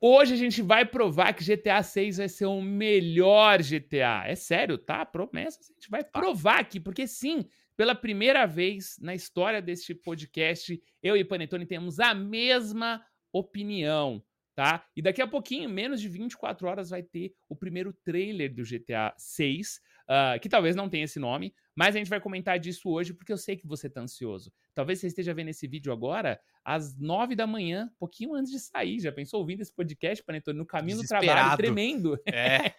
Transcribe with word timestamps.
Hoje 0.00 0.34
a 0.34 0.36
gente 0.36 0.60
vai 0.60 0.84
provar 0.84 1.32
que 1.32 1.42
GTA 1.42 1.82
6 1.82 2.18
vai 2.18 2.28
ser 2.28 2.46
o 2.46 2.60
melhor 2.60 3.62
GTA. 3.62 4.24
É 4.26 4.34
sério, 4.34 4.76
tá? 4.76 5.06
Promessa. 5.06 5.58
A 5.60 5.74
gente 5.74 5.90
vai 5.90 6.04
tá. 6.04 6.10
provar 6.20 6.60
aqui, 6.60 6.78
porque 6.78 7.06
sim, 7.06 7.46
pela 7.76 7.94
primeira 7.94 8.46
vez 8.46 8.98
na 9.00 9.14
história 9.14 9.62
deste 9.62 9.94
podcast, 9.94 10.78
eu 11.02 11.16
e 11.16 11.24
Panetone 11.24 11.64
temos 11.64 11.98
a 11.98 12.14
mesma 12.14 13.02
opinião, 13.32 14.22
tá? 14.54 14.84
E 14.94 15.00
daqui 15.00 15.22
a 15.22 15.26
pouquinho, 15.26 15.68
menos 15.70 16.00
de 16.00 16.08
24 16.08 16.66
horas, 16.66 16.90
vai 16.90 17.02
ter 17.02 17.34
o 17.48 17.56
primeiro 17.56 17.92
trailer 17.92 18.54
do 18.54 18.64
GTA 18.64 19.14
6, 19.16 19.80
uh, 20.08 20.40
que 20.40 20.48
talvez 20.48 20.76
não 20.76 20.90
tenha 20.90 21.04
esse 21.04 21.18
nome, 21.18 21.54
mas 21.76 21.94
a 21.94 21.98
gente 21.98 22.08
vai 22.08 22.20
comentar 22.20 22.58
disso 22.58 22.88
hoje 22.88 23.12
porque 23.12 23.30
eu 23.30 23.36
sei 23.36 23.54
que 23.54 23.66
você 23.66 23.88
tá 23.88 24.00
ansioso. 24.00 24.50
Talvez 24.74 24.98
você 24.98 25.08
esteja 25.08 25.34
vendo 25.34 25.50
esse 25.50 25.68
vídeo 25.68 25.92
agora 25.92 26.40
às 26.64 26.98
nove 26.98 27.36
da 27.36 27.46
manhã, 27.46 27.92
pouquinho 27.98 28.34
antes 28.34 28.50
de 28.50 28.58
sair. 28.58 28.98
Já 28.98 29.12
pensou 29.12 29.40
ouvindo 29.40 29.60
esse 29.60 29.72
podcast, 29.72 30.24
Panetone, 30.24 30.58
no 30.58 30.66
caminho 30.66 30.96
do 30.96 31.06
trabalho, 31.06 31.56
tremendo? 31.58 32.18
É. 32.26 32.72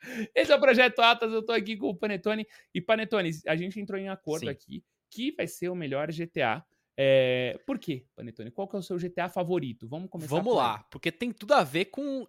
esse 0.34 0.50
é 0.50 0.56
o 0.56 0.60
Projeto 0.60 1.00
Atas, 1.00 1.30
eu 1.30 1.44
tô 1.44 1.52
aqui 1.52 1.76
com 1.76 1.90
o 1.90 1.94
Panetone. 1.94 2.46
E 2.74 2.80
Panetone, 2.80 3.30
a 3.46 3.54
gente 3.54 3.78
entrou 3.78 4.00
em 4.00 4.08
acordo 4.08 4.46
Sim. 4.46 4.48
aqui 4.48 4.84
que 5.10 5.32
vai 5.32 5.46
ser 5.46 5.68
o 5.68 5.74
melhor 5.74 6.10
GTA. 6.10 6.64
É... 6.96 7.58
Por 7.66 7.78
quê, 7.78 8.06
Panetone? 8.16 8.50
Qual 8.50 8.66
que 8.66 8.76
é 8.76 8.78
o 8.78 8.82
seu 8.82 8.96
GTA 8.96 9.28
favorito? 9.28 9.86
Vamos 9.86 10.08
começar 10.08 10.34
Vamos 10.34 10.56
lá, 10.56 10.78
aí. 10.78 10.84
porque 10.90 11.12
tem 11.12 11.30
tudo 11.30 11.52
a 11.52 11.62
ver 11.62 11.86
com 11.86 12.26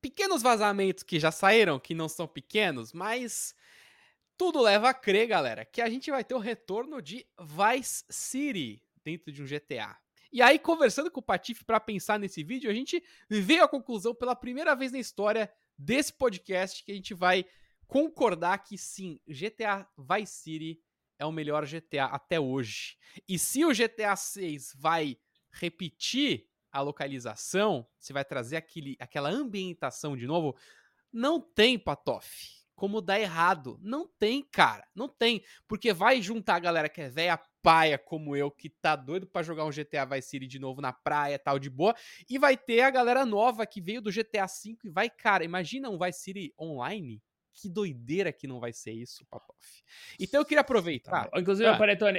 pequenos 0.00 0.40
vazamentos 0.40 1.02
que 1.02 1.18
já 1.18 1.30
saíram, 1.30 1.78
que 1.78 1.94
não 1.94 2.08
são 2.08 2.26
pequenos, 2.26 2.92
mas 2.92 3.54
tudo 4.36 4.60
leva 4.60 4.90
a 4.90 4.94
crer, 4.94 5.26
galera, 5.26 5.64
que 5.64 5.80
a 5.80 5.88
gente 5.88 6.10
vai 6.10 6.22
ter 6.22 6.34
o 6.34 6.38
retorno 6.38 7.00
de 7.00 7.26
Vice 7.40 8.04
City 8.10 8.82
dentro 9.02 9.32
de 9.32 9.42
um 9.42 9.46
GTA. 9.46 9.96
E 10.32 10.42
aí, 10.42 10.58
conversando 10.58 11.10
com 11.10 11.20
o 11.20 11.22
Patife 11.22 11.64
para 11.64 11.80
pensar 11.80 12.18
nesse 12.18 12.42
vídeo, 12.42 12.70
a 12.70 12.74
gente 12.74 13.02
veio 13.28 13.64
à 13.64 13.68
conclusão 13.68 14.14
pela 14.14 14.36
primeira 14.36 14.74
vez 14.74 14.92
na 14.92 14.98
história 14.98 15.50
desse 15.78 16.12
podcast 16.12 16.84
que 16.84 16.92
a 16.92 16.94
gente 16.94 17.14
vai 17.14 17.46
concordar 17.86 18.58
que 18.58 18.76
sim, 18.76 19.20
GTA 19.26 19.88
Vice 19.96 20.42
City 20.42 20.80
é 21.18 21.24
o 21.24 21.32
melhor 21.32 21.64
GTA 21.66 22.06
até 22.06 22.38
hoje. 22.38 22.98
E 23.28 23.38
se 23.38 23.64
o 23.64 23.72
GTA 23.72 24.14
6 24.16 24.74
vai 24.76 25.16
repetir 25.50 26.46
a 26.70 26.82
localização, 26.82 27.86
se 27.98 28.12
vai 28.12 28.24
trazer 28.24 28.56
aquele, 28.56 28.96
aquela 29.00 29.30
ambientação 29.30 30.14
de 30.16 30.26
novo, 30.26 30.54
não 31.10 31.40
tem, 31.40 31.78
Patoff 31.78 32.55
como 32.76 33.00
dar 33.00 33.18
errado. 33.18 33.78
Não 33.82 34.06
tem, 34.06 34.42
cara. 34.42 34.86
Não 34.94 35.08
tem. 35.08 35.42
Porque 35.66 35.92
vai 35.92 36.22
juntar 36.22 36.56
a 36.56 36.60
galera 36.60 36.88
que 36.88 37.00
é 37.00 37.08
velha 37.08 37.40
paia 37.62 37.98
como 37.98 38.36
eu, 38.36 38.48
que 38.48 38.68
tá 38.68 38.94
doido 38.94 39.26
para 39.26 39.42
jogar 39.42 39.64
um 39.64 39.70
GTA 39.70 40.04
Vice 40.04 40.28
City 40.28 40.46
de 40.46 40.60
novo 40.60 40.80
na 40.80 40.92
praia, 40.92 41.36
tal, 41.36 41.58
de 41.58 41.68
boa. 41.68 41.96
E 42.30 42.38
vai 42.38 42.56
ter 42.56 42.82
a 42.82 42.90
galera 42.90 43.26
nova 43.26 43.66
que 43.66 43.80
veio 43.80 44.00
do 44.00 44.12
GTA 44.12 44.46
V 44.46 44.76
e 44.84 44.88
vai, 44.88 45.10
cara, 45.10 45.42
imagina 45.42 45.90
um 45.90 45.98
Vice 45.98 46.20
City 46.20 46.54
online? 46.60 47.20
Que 47.52 47.70
doideira 47.70 48.30
que 48.32 48.46
não 48.46 48.60
vai 48.60 48.70
ser 48.70 48.92
isso, 48.92 49.24
Patoff. 49.30 49.82
Então 50.20 50.40
eu 50.40 50.44
queria 50.44 50.60
aproveitar. 50.60 51.30
Tá 51.30 51.40
Inclusive, 51.40 51.66
ah. 51.68 51.78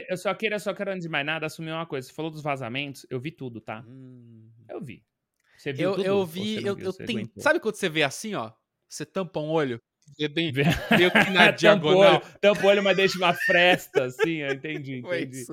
Eu 0.09 0.17
só 0.17 0.33
queria, 0.33 0.58
só 0.58 0.73
quero 0.73 0.89
antes 0.89 1.03
de 1.03 1.09
mais 1.09 1.25
nada, 1.25 1.45
assumir 1.45 1.71
uma 1.71 1.86
coisa. 1.86 2.08
Você 2.08 2.14
falou 2.14 2.31
dos 2.31 2.42
vazamentos, 2.42 3.05
eu 3.08 3.19
vi 3.19 3.30
tudo, 3.30 3.61
tá? 3.61 3.86
Hum. 3.88 4.49
Eu 4.67 4.81
vi. 4.81 5.05
Você 5.55 5.71
viu 5.71 5.89
eu, 5.89 5.95
tudo? 5.95 6.05
Eu 6.05 6.25
vi, 6.25 6.66
eu, 6.66 6.77
eu 6.80 6.92
tenho. 6.92 7.30
Sabe 7.38 7.59
quando 7.59 7.75
você 7.75 7.88
vê 7.88 8.02
assim, 8.02 8.33
ó? 8.33 8.52
Você 8.89 9.05
tampa 9.05 9.39
um 9.39 9.49
olho, 9.49 9.81
Bem, 10.33 10.52
meio 10.52 11.11
que 11.11 11.30
na 11.31 11.52
diagonal. 11.52 12.22
Tampa 12.41 12.66
o 12.66 12.67
olho, 12.67 12.83
mas 12.83 12.95
deixa 12.97 13.17
uma 13.17 13.33
fresta, 13.33 14.05
assim, 14.05 14.38
eu 14.38 14.53
entendi, 14.53 14.97
entendi. 15.05 15.45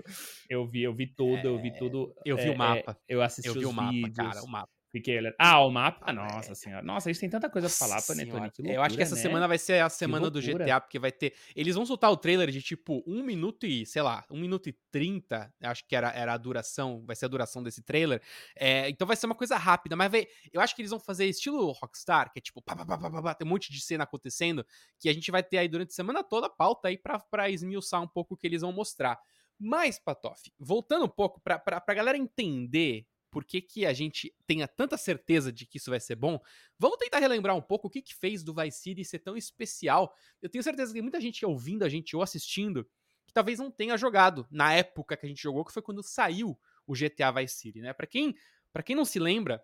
Eu 0.48 0.66
vi, 0.66 0.82
eu 0.82 0.94
vi 0.94 1.06
tudo, 1.06 1.46
eu 1.46 1.60
vi 1.60 1.68
é, 1.68 1.72
tudo. 1.72 2.14
Eu 2.24 2.36
vi 2.36 2.48
é, 2.48 2.50
o 2.50 2.56
mapa. 2.56 2.96
É, 3.08 3.14
eu 3.14 3.22
assisti 3.22 3.48
eu 3.48 3.54
vi 3.54 3.66
os 3.66 3.66
o 3.66 3.80
vídeos. 3.80 4.16
mapa, 4.16 4.30
cara, 4.30 4.44
o 4.44 4.48
mapa. 4.48 4.73
Fiquei 4.94 5.18
Ah, 5.40 5.58
o 5.66 5.70
mapa. 5.72 6.12
Nossa 6.12 6.52
é. 6.52 6.54
senhora. 6.54 6.80
Nossa, 6.84 7.08
a 7.08 7.12
gente 7.12 7.20
tem 7.20 7.28
tanta 7.28 7.50
coisa 7.50 7.66
pra 7.68 7.76
falar, 7.76 8.00
Panetone. 8.00 8.48
eu 8.72 8.80
acho 8.80 8.96
que 8.96 9.02
essa 9.02 9.16
né? 9.16 9.20
semana 9.20 9.48
vai 9.48 9.58
ser 9.58 9.82
a 9.82 9.88
semana 9.88 10.30
do 10.30 10.40
GTA, 10.40 10.80
porque 10.80 11.00
vai 11.00 11.10
ter. 11.10 11.34
Eles 11.56 11.74
vão 11.74 11.84
soltar 11.84 12.12
o 12.12 12.16
trailer 12.16 12.48
de 12.52 12.62
tipo 12.62 13.02
um 13.04 13.24
minuto 13.24 13.66
e, 13.66 13.84
sei 13.84 14.02
lá, 14.02 14.24
um 14.30 14.38
minuto 14.38 14.68
e 14.68 14.72
trinta. 14.92 15.52
Acho 15.60 15.84
que 15.88 15.96
era, 15.96 16.12
era 16.12 16.32
a 16.34 16.36
duração. 16.36 17.04
Vai 17.04 17.16
ser 17.16 17.24
a 17.24 17.28
duração 17.28 17.60
desse 17.60 17.82
trailer. 17.82 18.22
É, 18.56 18.88
então 18.88 19.04
vai 19.04 19.16
ser 19.16 19.26
uma 19.26 19.34
coisa 19.34 19.56
rápida, 19.56 19.96
mas 19.96 20.12
vai, 20.12 20.28
eu 20.52 20.60
acho 20.60 20.76
que 20.76 20.82
eles 20.82 20.92
vão 20.92 21.00
fazer 21.00 21.26
estilo 21.26 21.72
Rockstar, 21.72 22.32
que 22.32 22.38
é 22.38 22.42
tipo, 22.42 22.62
pá, 22.62 22.76
pá, 22.76 22.86
pá, 22.86 22.96
pá, 22.96 23.20
pá, 23.22 23.34
tem 23.34 23.44
um 23.44 23.50
monte 23.50 23.72
de 23.72 23.80
cena 23.80 24.04
acontecendo, 24.04 24.64
que 25.00 25.08
a 25.08 25.12
gente 25.12 25.28
vai 25.32 25.42
ter 25.42 25.58
aí 25.58 25.66
durante 25.66 25.90
a 25.90 25.94
semana 25.94 26.22
toda 26.22 26.46
a 26.46 26.50
pauta 26.50 26.86
aí 26.86 26.96
pra, 26.96 27.18
pra 27.18 27.50
esmiuçar 27.50 28.00
um 28.00 28.06
pouco 28.08 28.34
o 28.34 28.36
que 28.36 28.46
eles 28.46 28.60
vão 28.62 28.70
mostrar. 28.70 29.18
Mas, 29.58 29.98
Patoff, 29.98 30.52
voltando 30.56 31.04
um 31.04 31.08
pouco 31.08 31.40
pra, 31.40 31.58
pra, 31.58 31.80
pra 31.80 31.94
galera 31.94 32.16
entender 32.16 33.06
por 33.34 33.44
que, 33.44 33.60
que 33.60 33.84
a 33.84 33.92
gente 33.92 34.32
tenha 34.46 34.68
tanta 34.68 34.96
certeza 34.96 35.52
de 35.52 35.66
que 35.66 35.78
isso 35.78 35.90
vai 35.90 35.98
ser 35.98 36.14
bom, 36.14 36.40
vamos 36.78 36.98
tentar 36.98 37.18
relembrar 37.18 37.56
um 37.56 37.60
pouco 37.60 37.88
o 37.88 37.90
que, 37.90 38.00
que 38.00 38.14
fez 38.14 38.44
do 38.44 38.54
Vice 38.54 38.78
City 38.78 39.04
ser 39.04 39.18
tão 39.18 39.36
especial. 39.36 40.14
Eu 40.40 40.48
tenho 40.48 40.62
certeza 40.62 40.94
que 40.94 41.02
muita 41.02 41.20
gente 41.20 41.44
ouvindo 41.44 41.82
a 41.82 41.88
gente 41.88 42.14
ou 42.14 42.22
assistindo 42.22 42.88
que 43.26 43.32
talvez 43.34 43.58
não 43.58 43.72
tenha 43.72 43.96
jogado 43.96 44.46
na 44.52 44.72
época 44.72 45.16
que 45.16 45.26
a 45.26 45.28
gente 45.28 45.42
jogou, 45.42 45.64
que 45.64 45.72
foi 45.72 45.82
quando 45.82 46.00
saiu 46.00 46.56
o 46.86 46.94
GTA 46.94 47.32
Vice 47.32 47.56
City, 47.56 47.80
né? 47.80 47.92
Para 47.92 48.06
quem, 48.06 48.36
pra 48.72 48.84
quem 48.84 48.94
não 48.94 49.04
se 49.04 49.18
lembra, 49.18 49.60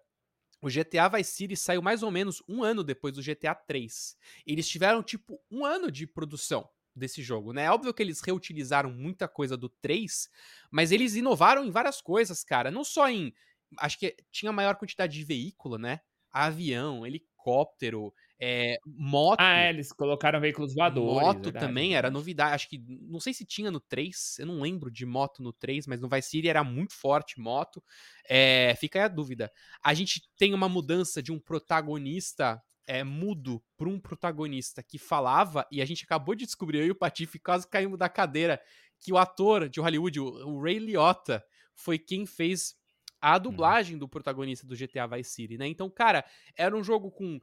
o 0.61 0.69
GTA 0.69 1.09
Vice 1.09 1.31
City 1.31 1.57
saiu 1.57 1.81
mais 1.81 2.03
ou 2.03 2.11
menos 2.11 2.43
um 2.49 2.65
ano 2.65 2.83
depois 2.83 3.15
do 3.15 3.23
GTA 3.23 3.55
3. 3.55 4.17
Eles 4.45 4.69
tiveram, 4.69 5.01
tipo, 5.01 5.41
um 5.49 5.65
ano 5.65 5.93
de 5.93 6.09
produção 6.09 6.69
desse 6.95 7.23
jogo, 7.23 7.53
né? 7.53 7.65
É 7.65 7.71
óbvio 7.71 7.95
que 7.95 8.03
eles 8.03 8.21
reutilizaram 8.21 8.91
muita 8.91 9.29
coisa 9.29 9.57
do 9.57 9.69
3, 9.69 10.29
mas 10.71 10.93
eles 10.93 11.15
inovaram 11.15 11.65
em 11.65 11.71
várias 11.71 12.01
coisas, 12.01 12.45
cara. 12.45 12.71
Não 12.71 12.85
só 12.85 13.09
em 13.09 13.33
acho 13.79 13.99
que 13.99 14.17
tinha 14.31 14.53
maior 14.53 14.77
quantidade 14.77 15.13
de 15.13 15.25
veículo, 15.25 15.79
né? 15.79 16.01
Avião, 16.33 17.07
helicóptero, 17.07 18.13
é, 18.43 18.79
moto. 18.87 19.39
Ah, 19.39 19.59
é, 19.59 19.69
eles 19.69 19.93
colocaram 19.93 20.41
veículos 20.41 20.75
voadores. 20.75 21.23
Moto 21.23 21.43
verdade, 21.45 21.67
também 21.67 21.95
era 21.95 22.11
novidade. 22.11 22.55
Acho 22.55 22.69
que. 22.71 22.79
Não 23.03 23.21
sei 23.21 23.35
se 23.35 23.45
tinha 23.45 23.71
no 23.71 23.81
3. 23.81 24.39
Eu 24.39 24.47
não 24.47 24.61
lembro 24.61 24.91
de 24.91 25.05
moto 25.05 25.43
no 25.43 25.53
3, 25.53 25.87
mas 25.87 26.01
no 26.01 26.09
Vice 26.09 26.31
City 26.31 26.49
era 26.49 26.65
muito 26.65 26.95
forte 26.95 27.39
moto. 27.39 27.83
É, 28.27 28.75
fica 28.81 28.99
aí 28.99 29.05
a 29.05 29.09
dúvida. 29.09 29.53
A 29.85 29.93
gente 29.93 30.23
tem 30.39 30.55
uma 30.55 30.69
mudança 30.69 31.23
de 31.23 31.31
um 31.31 31.39
protagonista 31.39 32.63
é, 32.87 33.05
mudo 33.05 33.63
para 33.77 33.89
um 33.89 34.01
protagonista 34.01 34.83
que 34.83 34.99
falava, 34.99 35.67
e 35.71 35.83
a 35.83 35.85
gente 35.85 36.05
acabou 36.05 36.35
de 36.35 36.45
descobrir, 36.45 36.79
eu 36.79 36.87
e 36.87 36.91
o 36.91 36.95
Patife 36.95 37.39
quase 37.39 37.69
caímos 37.69 37.99
da 37.99 38.09
cadeira, 38.09 38.61
que 38.99 39.13
o 39.13 39.19
ator 39.19 39.69
de 39.69 39.81
Hollywood, 39.81 40.19
o 40.19 40.61
Ray 40.61 40.79
Liotta, 40.79 41.45
foi 41.73 41.99
quem 41.99 42.27
fez 42.27 42.75
a 43.21 43.35
uhum. 43.35 43.43
dublagem 43.43 43.99
do 43.99 44.09
protagonista 44.09 44.67
do 44.67 44.77
GTA 44.77 45.07
Vice 45.07 45.31
City, 45.31 45.59
né? 45.59 45.67
Então, 45.67 45.91
cara, 45.91 46.25
era 46.57 46.77
um 46.77 46.83
jogo 46.83 47.11
com 47.11 47.41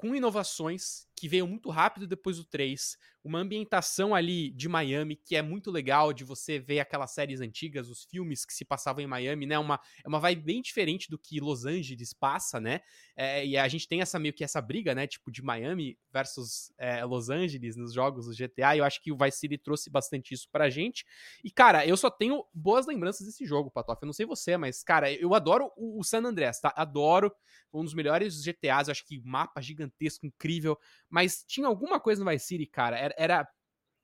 com 0.00 0.14
inovações 0.14 1.06
que 1.14 1.28
veio 1.28 1.46
muito 1.46 1.68
rápido 1.68 2.06
depois 2.06 2.38
do 2.38 2.44
3, 2.44 2.96
uma 3.22 3.38
ambientação 3.38 4.14
ali 4.14 4.50
de 4.50 4.66
Miami 4.66 5.14
que 5.14 5.36
é 5.36 5.42
muito 5.42 5.70
legal 5.70 6.14
de 6.14 6.24
você 6.24 6.58
ver 6.58 6.80
aquelas 6.80 7.10
séries 7.10 7.42
antigas, 7.42 7.90
os 7.90 8.04
filmes 8.04 8.46
que 8.46 8.54
se 8.54 8.64
passavam 8.64 9.04
em 9.04 9.06
Miami, 9.06 9.44
né? 9.44 9.58
Uma, 9.58 9.78
é 10.02 10.08
uma 10.08 10.18
vibe 10.18 10.42
bem 10.42 10.62
diferente 10.62 11.10
do 11.10 11.18
que 11.18 11.38
Los 11.38 11.66
Angeles 11.66 12.14
passa, 12.14 12.58
né? 12.58 12.80
É, 13.22 13.44
e 13.44 13.54
a 13.54 13.68
gente 13.68 13.86
tem 13.86 14.00
essa 14.00 14.18
meio 14.18 14.32
que 14.32 14.42
essa 14.42 14.62
briga, 14.62 14.94
né? 14.94 15.06
Tipo, 15.06 15.30
de 15.30 15.42
Miami 15.42 15.98
versus 16.10 16.72
é, 16.78 17.04
Los 17.04 17.28
Angeles 17.28 17.76
nos 17.76 17.92
jogos 17.92 18.24
do 18.24 18.32
GTA, 18.32 18.74
e 18.74 18.78
eu 18.78 18.84
acho 18.84 19.02
que 19.02 19.12
o 19.12 19.16
Vice 19.18 19.36
City 19.36 19.58
trouxe 19.58 19.90
bastante 19.90 20.32
isso 20.32 20.48
pra 20.50 20.70
gente. 20.70 21.04
E, 21.44 21.50
cara, 21.50 21.86
eu 21.86 21.98
só 21.98 22.08
tenho 22.08 22.42
boas 22.54 22.86
lembranças 22.86 23.26
desse 23.26 23.44
jogo, 23.44 23.70
Patoff. 23.70 24.02
Eu 24.02 24.06
não 24.06 24.14
sei 24.14 24.24
você, 24.24 24.56
mas, 24.56 24.82
cara, 24.82 25.12
eu 25.12 25.34
adoro 25.34 25.70
o, 25.76 26.00
o 26.00 26.02
San 26.02 26.24
Andreas, 26.24 26.60
tá? 26.60 26.72
Adoro. 26.74 27.30
Um 27.70 27.84
dos 27.84 27.92
melhores 27.92 28.42
GTAs, 28.42 28.88
eu 28.88 28.92
acho 28.92 29.04
que 29.04 29.20
mapa 29.20 29.60
gigantesco, 29.60 30.24
incrível. 30.24 30.78
Mas 31.06 31.44
tinha 31.46 31.66
alguma 31.66 32.00
coisa 32.00 32.24
no 32.24 32.30
Vice 32.30 32.46
City, 32.46 32.64
cara. 32.64 32.96
Era, 32.96 33.14
era 33.18 33.48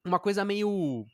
uma 0.04 0.20
coisa 0.20 0.44
meio. 0.44 0.68
Um, 0.68 1.06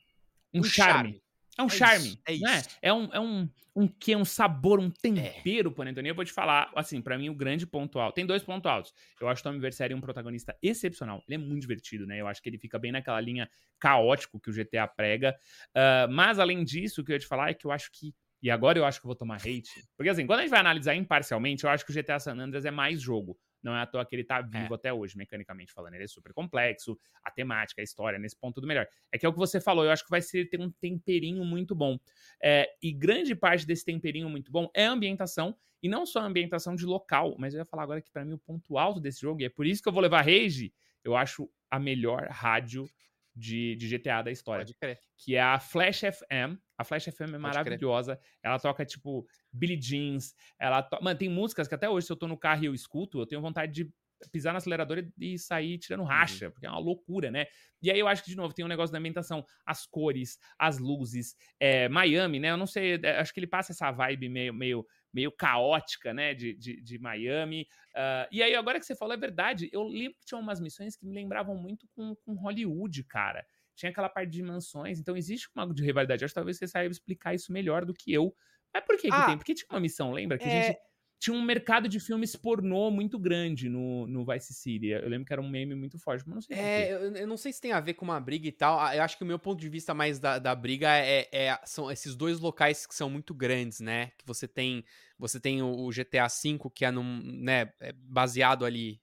um 0.55 0.63
charme. 0.63 0.93
charme. 0.93 1.23
É 1.57 1.63
um 1.63 1.67
é 1.67 1.69
charme. 1.69 2.07
Isso, 2.07 2.19
é 2.25 2.33
isso. 2.33 2.43
Né? 2.43 2.61
É 2.81 2.93
um, 2.93 3.09
é 3.13 3.19
um, 3.19 3.49
um 3.75 3.87
que 3.87 4.15
Um 4.15 4.25
sabor, 4.25 4.79
um 4.79 4.89
tempero, 4.89 5.69
é. 5.69 5.73
Panetone. 5.73 6.09
Eu 6.09 6.15
vou 6.15 6.25
te 6.25 6.31
falar, 6.31 6.71
assim, 6.75 7.01
para 7.01 7.17
mim 7.17 7.29
o 7.29 7.35
grande 7.35 7.65
ponto 7.67 7.99
alto. 7.99 8.15
Tem 8.15 8.25
dois 8.25 8.43
pontos 8.43 8.69
altos. 8.69 8.93
Eu 9.19 9.27
acho 9.27 9.41
o 9.41 9.43
Tommy 9.43 9.59
Vercetti 9.59 9.93
um 9.93 10.01
protagonista 10.01 10.57
excepcional. 10.61 11.23
Ele 11.27 11.35
é 11.35 11.37
muito 11.37 11.61
divertido, 11.61 12.05
né? 12.05 12.19
Eu 12.19 12.27
acho 12.27 12.41
que 12.41 12.49
ele 12.49 12.57
fica 12.57 12.79
bem 12.79 12.91
naquela 12.91 13.21
linha 13.21 13.49
caótico 13.79 14.39
que 14.39 14.49
o 14.49 14.53
GTA 14.53 14.87
prega. 14.87 15.35
Uh, 15.69 16.11
mas, 16.11 16.39
além 16.39 16.63
disso, 16.63 17.01
o 17.01 17.03
que 17.03 17.11
eu 17.11 17.15
ia 17.15 17.19
te 17.19 17.27
falar 17.27 17.49
é 17.49 17.53
que 17.53 17.65
eu 17.65 17.71
acho 17.71 17.91
que 17.91 18.13
e 18.41 18.51
agora 18.51 18.77
eu 18.77 18.83
acho 18.83 18.99
que 18.99 19.05
eu 19.05 19.07
vou 19.07 19.15
tomar 19.15 19.37
hate. 19.37 19.87
Porque 19.95 20.09
assim, 20.09 20.27
quando 20.27 20.39
a 20.39 20.41
gente 20.41 20.51
vai 20.51 20.59
analisar 20.59 20.93
imparcialmente, 20.93 21.63
eu 21.63 21.69
acho 21.69 21.85
que 21.85 21.91
o 21.91 21.95
GTA 21.95 22.19
San 22.19 22.33
Andreas 22.33 22.65
é 22.65 22.71
mais 22.71 23.01
jogo. 23.01 23.39
Não 23.63 23.75
é 23.75 23.81
à 23.81 23.85
toa 23.85 24.05
que 24.05 24.15
ele 24.15 24.23
tá 24.23 24.41
vivo 24.41 24.73
é. 24.73 24.75
até 24.75 24.93
hoje, 24.93 25.17
mecanicamente 25.17 25.71
falando. 25.71 25.93
Ele 25.93 26.03
é 26.03 26.07
super 26.07 26.33
complexo, 26.33 26.99
a 27.23 27.31
temática, 27.31 27.81
a 27.81 27.83
história, 27.83 28.19
nesse 28.19 28.37
ponto 28.37 28.59
do 28.59 28.67
melhor. 28.67 28.87
É 29.11 29.17
que 29.17 29.25
é 29.25 29.29
o 29.29 29.33
que 29.33 29.39
você 29.39 29.61
falou, 29.61 29.85
eu 29.85 29.91
acho 29.91 30.03
que 30.03 30.09
vai 30.09 30.21
ser 30.21 30.49
ter 30.49 30.59
um 30.59 30.69
temperinho 30.69 31.43
muito 31.45 31.73
bom. 31.73 31.97
É, 32.41 32.69
e 32.81 32.91
grande 32.91 33.35
parte 33.35 33.65
desse 33.65 33.85
temperinho 33.85 34.29
muito 34.29 34.51
bom 34.51 34.69
é 34.75 34.85
a 34.85 34.91
ambientação, 34.91 35.55
e 35.81 35.89
não 35.89 36.05
só 36.05 36.19
a 36.19 36.25
ambientação 36.25 36.75
de 36.75 36.85
local, 36.85 37.35
mas 37.37 37.53
eu 37.53 37.59
ia 37.59 37.65
falar 37.65 37.83
agora 37.83 38.01
que 38.01 38.11
para 38.11 38.23
mim 38.23 38.33
o 38.33 38.39
ponto 38.39 38.77
alto 38.77 38.99
desse 38.99 39.21
jogo, 39.21 39.41
e 39.41 39.45
é 39.45 39.49
por 39.49 39.65
isso 39.65 39.81
que 39.81 39.89
eu 39.89 39.93
vou 39.93 40.01
levar 40.01 40.21
Rage, 40.21 40.73
eu 41.03 41.15
acho 41.15 41.49
a 41.69 41.79
melhor 41.79 42.27
rádio 42.29 42.87
de, 43.35 43.75
de 43.75 43.87
GTA 43.87 44.21
da 44.21 44.31
história. 44.31 44.65
Pode 44.65 44.75
crer. 44.75 44.99
Que 45.17 45.35
é 45.35 45.41
a 45.41 45.59
Flash 45.59 46.01
FM. 46.01 46.59
A 46.77 46.83
Flash 46.83 47.05
FM 47.05 47.21
é 47.21 47.25
Pode 47.25 47.37
maravilhosa. 47.39 48.15
Crer. 48.15 48.29
Ela 48.43 48.59
toca, 48.59 48.85
tipo, 48.85 49.25
Billie 49.51 49.79
Jeans. 49.79 50.35
Ela 50.59 50.83
to... 50.83 50.99
Mano, 51.01 51.17
tem 51.17 51.29
músicas 51.29 51.67
que 51.67 51.75
até 51.75 51.89
hoje, 51.89 52.07
se 52.07 52.13
eu 52.13 52.17
tô 52.17 52.27
no 52.27 52.37
carro 52.37 52.63
e 52.63 52.67
eu 52.67 52.73
escuto, 52.73 53.19
eu 53.19 53.25
tenho 53.25 53.41
vontade 53.41 53.71
de 53.71 53.91
pisar 54.31 54.53
no 54.53 54.57
acelerador 54.57 55.05
e 55.19 55.37
sair 55.37 55.77
tirando 55.77 56.03
racha, 56.03 56.45
uhum. 56.45 56.51
porque 56.51 56.65
é 56.65 56.69
uma 56.69 56.79
loucura, 56.79 57.31
né? 57.31 57.45
E 57.81 57.91
aí 57.91 57.99
eu 57.99 58.07
acho 58.07 58.23
que, 58.23 58.29
de 58.29 58.37
novo, 58.37 58.53
tem 58.53 58.63
um 58.63 58.67
negócio 58.67 58.91
da 58.93 58.99
ambientação, 58.99 59.45
as 59.65 59.85
cores, 59.85 60.39
as 60.57 60.77
luzes, 60.77 61.35
é, 61.59 61.89
Miami, 61.89 62.39
né? 62.39 62.51
Eu 62.51 62.57
não 62.57 62.65
sei, 62.67 62.99
é, 63.03 63.19
acho 63.19 63.33
que 63.33 63.39
ele 63.39 63.47
passa 63.47 63.73
essa 63.73 63.91
vibe 63.91 64.29
meio, 64.29 64.53
meio, 64.53 64.87
meio 65.13 65.31
caótica, 65.31 66.13
né, 66.13 66.33
de, 66.33 66.53
de, 66.55 66.81
de 66.81 66.99
Miami. 66.99 67.67
Uh, 67.91 68.27
e 68.31 68.41
aí, 68.41 68.55
agora 68.55 68.79
que 68.79 68.85
você 68.85 68.95
falou, 68.95 69.13
é 69.13 69.17
verdade, 69.17 69.69
eu 69.71 69.83
lembro 69.83 70.17
que 70.19 70.25
tinha 70.25 70.39
umas 70.39 70.59
missões 70.59 70.95
que 70.95 71.05
me 71.05 71.13
lembravam 71.13 71.55
muito 71.55 71.87
com, 71.95 72.15
com 72.15 72.33
Hollywood, 72.35 73.03
cara. 73.03 73.45
Tinha 73.75 73.89
aquela 73.89 74.09
parte 74.09 74.29
de 74.29 74.41
mansões, 74.41 74.99
então 74.99 75.17
existe 75.17 75.49
um 75.55 75.61
algo 75.61 75.73
de 75.73 75.83
rivalidade. 75.83 76.23
Acho 76.23 76.33
que 76.33 76.35
talvez 76.35 76.57
você 76.57 76.67
saiba 76.67 76.91
explicar 76.91 77.33
isso 77.33 77.51
melhor 77.51 77.85
do 77.85 77.93
que 77.93 78.13
eu. 78.13 78.33
Mas 78.73 78.83
por 78.85 78.97
que, 78.97 79.07
ah, 79.11 79.19
que 79.19 79.25
tem? 79.27 79.37
Porque 79.37 79.53
tinha 79.53 79.67
uma 79.69 79.79
missão, 79.79 80.11
lembra? 80.11 80.37
Que 80.37 80.45
é... 80.45 80.47
a 80.47 80.63
gente 80.63 80.77
tinha 81.23 81.33
um 81.33 81.41
mercado 81.41 81.87
de 81.87 82.01
filmes 82.01 82.35
pornô 82.35 82.91
muito 82.91 83.17
grande 83.17 83.69
no, 83.69 84.05
no 84.07 84.25
Vice 84.25 84.53
City. 84.53 84.87
Eu 84.87 85.07
lembro 85.07 85.25
que 85.25 85.31
era 85.31 85.41
um 85.41 85.47
meme 85.47 85.73
muito 85.73 85.97
forte, 85.97 86.25
mas 86.27 86.35
não 86.35 86.41
sei 86.41 86.57
É, 86.57 86.91
eu, 86.91 87.15
eu, 87.15 87.25
não 87.25 87.37
sei 87.37 87.53
se 87.53 87.61
tem 87.61 87.71
a 87.71 87.79
ver 87.79 87.93
com 87.93 88.03
uma 88.03 88.19
briga 88.19 88.45
e 88.45 88.51
tal. 88.51 88.77
Ah, 88.77 88.93
eu 88.93 89.01
acho 89.01 89.17
que 89.17 89.23
o 89.23 89.25
meu 89.25 89.39
ponto 89.39 89.61
de 89.61 89.69
vista 89.69 89.93
mais 89.93 90.19
da, 90.19 90.37
da 90.37 90.53
briga 90.53 90.89
é, 90.97 91.29
é, 91.31 91.57
são 91.63 91.89
esses 91.89 92.13
dois 92.13 92.41
locais 92.41 92.85
que 92.85 92.93
são 92.93 93.09
muito 93.09 93.33
grandes, 93.33 93.79
né? 93.79 94.07
Que 94.17 94.25
você 94.25 94.49
tem 94.49 94.83
você 95.17 95.39
tem 95.39 95.61
o, 95.61 95.89
GTA 95.91 96.27
V, 96.27 96.59
que 96.75 96.83
é, 96.83 96.91
num, 96.91 97.21
né, 97.23 97.71
é 97.79 97.93
baseado 97.93 98.65
ali 98.65 98.99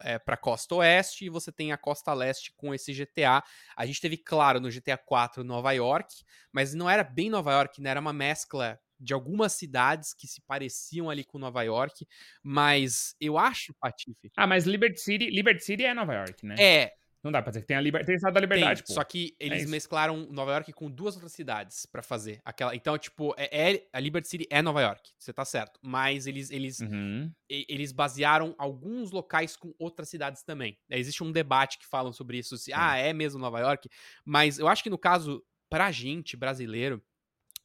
é, 0.00 0.18
para 0.18 0.38
costa 0.38 0.76
oeste 0.76 1.26
e 1.26 1.28
você 1.28 1.52
tem 1.52 1.70
a 1.70 1.76
costa 1.76 2.14
leste 2.14 2.50
com 2.56 2.72
esse 2.72 2.94
GTA. 2.94 3.44
A 3.76 3.84
gente 3.84 4.00
teve, 4.00 4.16
claro, 4.16 4.58
no 4.58 4.70
GTA 4.70 4.96
4 4.96 5.44
Nova 5.44 5.70
York, 5.72 6.24
mas 6.50 6.72
não 6.72 6.88
era 6.88 7.04
bem 7.04 7.28
Nova 7.28 7.52
York, 7.52 7.82
né? 7.82 7.90
Era 7.90 8.00
uma 8.00 8.14
mescla 8.14 8.80
de 8.98 9.14
algumas 9.14 9.52
cidades 9.52 10.12
que 10.14 10.26
se 10.26 10.40
pareciam 10.42 11.08
ali 11.08 11.24
com 11.24 11.38
Nova 11.38 11.62
York, 11.62 12.06
mas 12.42 13.14
eu 13.20 13.38
acho, 13.38 13.74
Patife. 13.80 14.30
Ah, 14.36 14.46
mas 14.46 14.64
Liberty 14.66 15.00
City, 15.00 15.30
Liberty 15.30 15.64
City 15.64 15.84
é 15.84 15.94
Nova 15.94 16.14
York, 16.14 16.44
né? 16.44 16.56
É. 16.58 16.92
Não 17.22 17.32
dá 17.32 17.42
pra 17.42 17.50
dizer 17.50 17.62
que 17.62 17.66
tem 17.66 17.76
a 17.76 17.80
liber... 17.80 18.04
tem 18.04 18.14
estado 18.14 18.34
da 18.34 18.40
liberdade, 18.40 18.84
tem, 18.84 18.94
Só 18.94 19.02
que 19.02 19.34
é 19.40 19.46
eles 19.46 19.64
é 19.64 19.66
mesclaram 19.66 20.28
Nova 20.30 20.52
York 20.52 20.72
com 20.72 20.88
duas 20.88 21.14
outras 21.14 21.32
cidades 21.32 21.84
para 21.84 22.00
fazer 22.00 22.40
aquela. 22.44 22.76
Então, 22.76 22.96
tipo, 22.96 23.34
é, 23.36 23.72
é, 23.72 23.88
a 23.92 23.98
Liberty 23.98 24.28
City 24.28 24.46
é 24.48 24.62
Nova 24.62 24.80
York, 24.80 25.10
você 25.18 25.32
tá 25.32 25.44
certo. 25.44 25.80
Mas 25.82 26.26
eles 26.26 26.50
eles 26.50 26.78
uhum. 26.80 27.30
eles 27.48 27.90
basearam 27.90 28.54
alguns 28.56 29.10
locais 29.10 29.56
com 29.56 29.74
outras 29.78 30.08
cidades 30.08 30.44
também. 30.44 30.78
Existe 30.88 31.24
um 31.24 31.32
debate 31.32 31.78
que 31.78 31.86
falam 31.86 32.12
sobre 32.12 32.38
isso, 32.38 32.56
se 32.56 32.72
ah, 32.72 32.96
é 32.96 33.12
mesmo 33.12 33.40
Nova 33.40 33.58
York, 33.60 33.88
mas 34.24 34.58
eu 34.58 34.68
acho 34.68 34.82
que 34.82 34.90
no 34.90 34.98
caso 34.98 35.44
pra 35.68 35.90
gente 35.90 36.36
brasileiro 36.36 37.02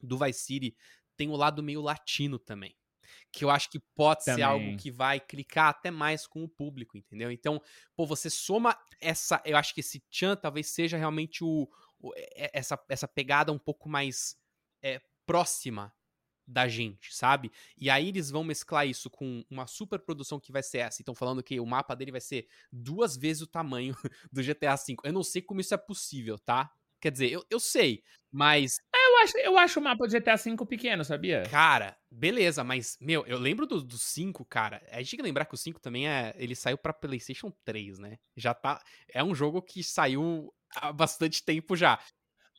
do 0.02 0.18
Vice 0.18 0.40
City 0.40 0.76
tem 1.16 1.28
o 1.28 1.36
lado 1.36 1.62
meio 1.62 1.80
latino 1.80 2.38
também. 2.38 2.76
Que 3.32 3.44
eu 3.44 3.50
acho 3.50 3.70
que 3.70 3.80
pode 3.94 4.24
também. 4.24 4.36
ser 4.36 4.42
algo 4.42 4.76
que 4.76 4.90
vai 4.90 5.20
clicar 5.20 5.68
até 5.68 5.90
mais 5.90 6.26
com 6.26 6.44
o 6.44 6.48
público, 6.48 6.96
entendeu? 6.96 7.30
Então, 7.30 7.60
pô, 7.96 8.06
você 8.06 8.30
soma 8.30 8.78
essa. 9.00 9.42
Eu 9.44 9.56
acho 9.56 9.74
que 9.74 9.80
esse 9.80 10.02
Chan 10.10 10.36
talvez 10.36 10.68
seja 10.68 10.96
realmente 10.96 11.42
o, 11.42 11.68
o 11.98 12.12
essa, 12.34 12.78
essa 12.88 13.08
pegada 13.08 13.52
um 13.52 13.58
pouco 13.58 13.88
mais 13.88 14.36
é, 14.82 15.00
próxima 15.26 15.92
da 16.46 16.68
gente, 16.68 17.14
sabe? 17.14 17.50
E 17.76 17.88
aí 17.88 18.08
eles 18.08 18.30
vão 18.30 18.44
mesclar 18.44 18.86
isso 18.86 19.08
com 19.08 19.44
uma 19.50 19.66
super 19.66 19.98
produção 19.98 20.38
que 20.38 20.52
vai 20.52 20.62
ser 20.62 20.78
essa. 20.78 21.00
Estão 21.00 21.14
falando 21.14 21.42
que 21.42 21.58
o 21.58 21.66
mapa 21.66 21.94
dele 21.94 22.12
vai 22.12 22.20
ser 22.20 22.46
duas 22.70 23.16
vezes 23.16 23.42
o 23.42 23.46
tamanho 23.46 23.94
do 24.30 24.42
GTA 24.42 24.76
V. 24.76 24.96
Eu 25.04 25.12
não 25.12 25.22
sei 25.22 25.42
como 25.42 25.60
isso 25.60 25.74
é 25.74 25.78
possível, 25.78 26.38
tá? 26.38 26.70
Quer 27.00 27.10
dizer, 27.10 27.30
eu, 27.30 27.44
eu 27.50 27.60
sei, 27.60 28.02
mas. 28.30 28.78
É, 29.14 29.20
eu 29.20 29.22
acho, 29.22 29.38
eu 29.38 29.58
acho 29.58 29.80
o 29.80 29.82
mapa 29.82 30.06
do 30.06 30.10
GTA 30.10 30.36
V 30.36 30.66
pequeno, 30.66 31.04
sabia? 31.04 31.42
Cara, 31.50 31.96
beleza, 32.10 32.64
mas, 32.64 32.96
meu, 33.00 33.24
eu 33.26 33.38
lembro 33.38 33.66
do, 33.66 33.82
do 33.82 33.96
5, 33.98 34.44
cara. 34.44 34.82
A 34.90 34.98
gente 34.98 35.10
tem 35.10 35.18
que 35.18 35.24
lembrar 35.24 35.44
que 35.44 35.54
o 35.54 35.58
5 35.58 35.80
também 35.80 36.08
é. 36.08 36.34
Ele 36.36 36.54
saiu 36.54 36.76
pra 36.76 36.92
PlayStation 36.92 37.52
3, 37.64 37.98
né? 37.98 38.18
Já 38.36 38.52
tá. 38.54 38.82
É 39.08 39.22
um 39.22 39.34
jogo 39.34 39.62
que 39.62 39.82
saiu 39.82 40.52
há 40.76 40.92
bastante 40.92 41.44
tempo 41.44 41.76
já. 41.76 41.98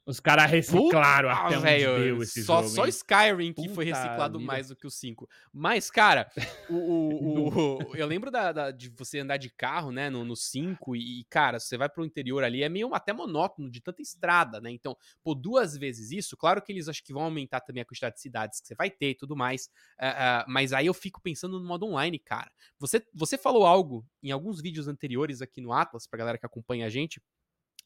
Os 0.06 0.20
caras 0.20 0.52
reciclaram 0.52 1.30
Puta, 1.30 1.48
até 1.48 1.58
véio, 1.58 2.22
esse 2.22 2.44
só, 2.44 2.62
jogo. 2.62 2.70
Só 2.70 2.86
Skyrim 2.86 3.52
que 3.54 3.64
Puta 3.64 3.74
foi 3.74 3.86
reciclado 3.86 4.38
vida. 4.38 4.46
mais 4.46 4.68
do 4.68 4.76
que 4.76 4.86
o 4.86 4.92
5. 4.92 5.28
Mas, 5.52 5.90
cara, 5.90 6.30
o, 6.70 6.76
o, 6.76 7.78
o 7.78 7.96
eu 7.96 8.06
lembro 8.06 8.30
da, 8.30 8.52
da, 8.52 8.72
de 8.72 8.90
você 8.90 9.20
andar 9.20 9.38
de 9.38 9.50
carro, 9.50 9.92
né, 9.92 10.12
no 10.12 10.36
5 10.36 10.96
e, 10.96 11.26
cara, 11.28 11.60
você 11.60 11.76
vai 11.76 11.90
pro 11.90 12.06
interior 12.06 12.44
ali, 12.44 12.62
é 12.62 12.70
meio 12.70 12.94
até 12.94 13.14
monótono 13.14 13.70
de 13.70 13.82
tanta 13.82 14.02
estrada, 14.02 14.62
né? 14.62 14.70
Então, 14.70 14.96
por 15.24 15.34
duas 15.34 15.76
vezes 15.76 16.12
isso, 16.12 16.38
claro 16.38 16.62
que 16.62 16.72
eles 16.72 16.88
acho 16.88 17.04
que 17.04 17.12
vão 17.12 17.24
aumentar 17.24 17.62
também 17.62 17.82
a 17.82 17.86
quantidade 17.86 18.16
de 18.16 18.22
cidades 18.22 18.62
que 18.62 18.68
você 18.68 18.76
vai 18.76 18.92
ter 18.92 19.10
e 19.10 19.16
tudo 19.16 19.36
mais, 19.36 19.72
uh, 20.00 20.46
uh, 20.46 20.46
mas 20.48 20.72
aí 20.72 20.86
eu 20.86 20.94
fico 20.94 21.20
pensando 21.20 21.60
no 21.60 21.66
modo 21.66 21.88
online, 21.88 22.20
cara. 22.20 22.52
Você, 22.78 23.04
você 23.12 23.40
falou 23.40 23.66
algo 23.66 24.06
em 24.22 24.32
alguns 24.32 24.62
vídeos 24.62 24.88
anteriores 24.88 25.42
aqui 25.42 25.62
no 25.62 25.74
Atlas, 25.74 26.06
pra 26.06 26.20
galera 26.20 26.38
que 26.38 26.46
acompanha 26.46 26.86
a 26.86 26.90
gente, 26.90 27.20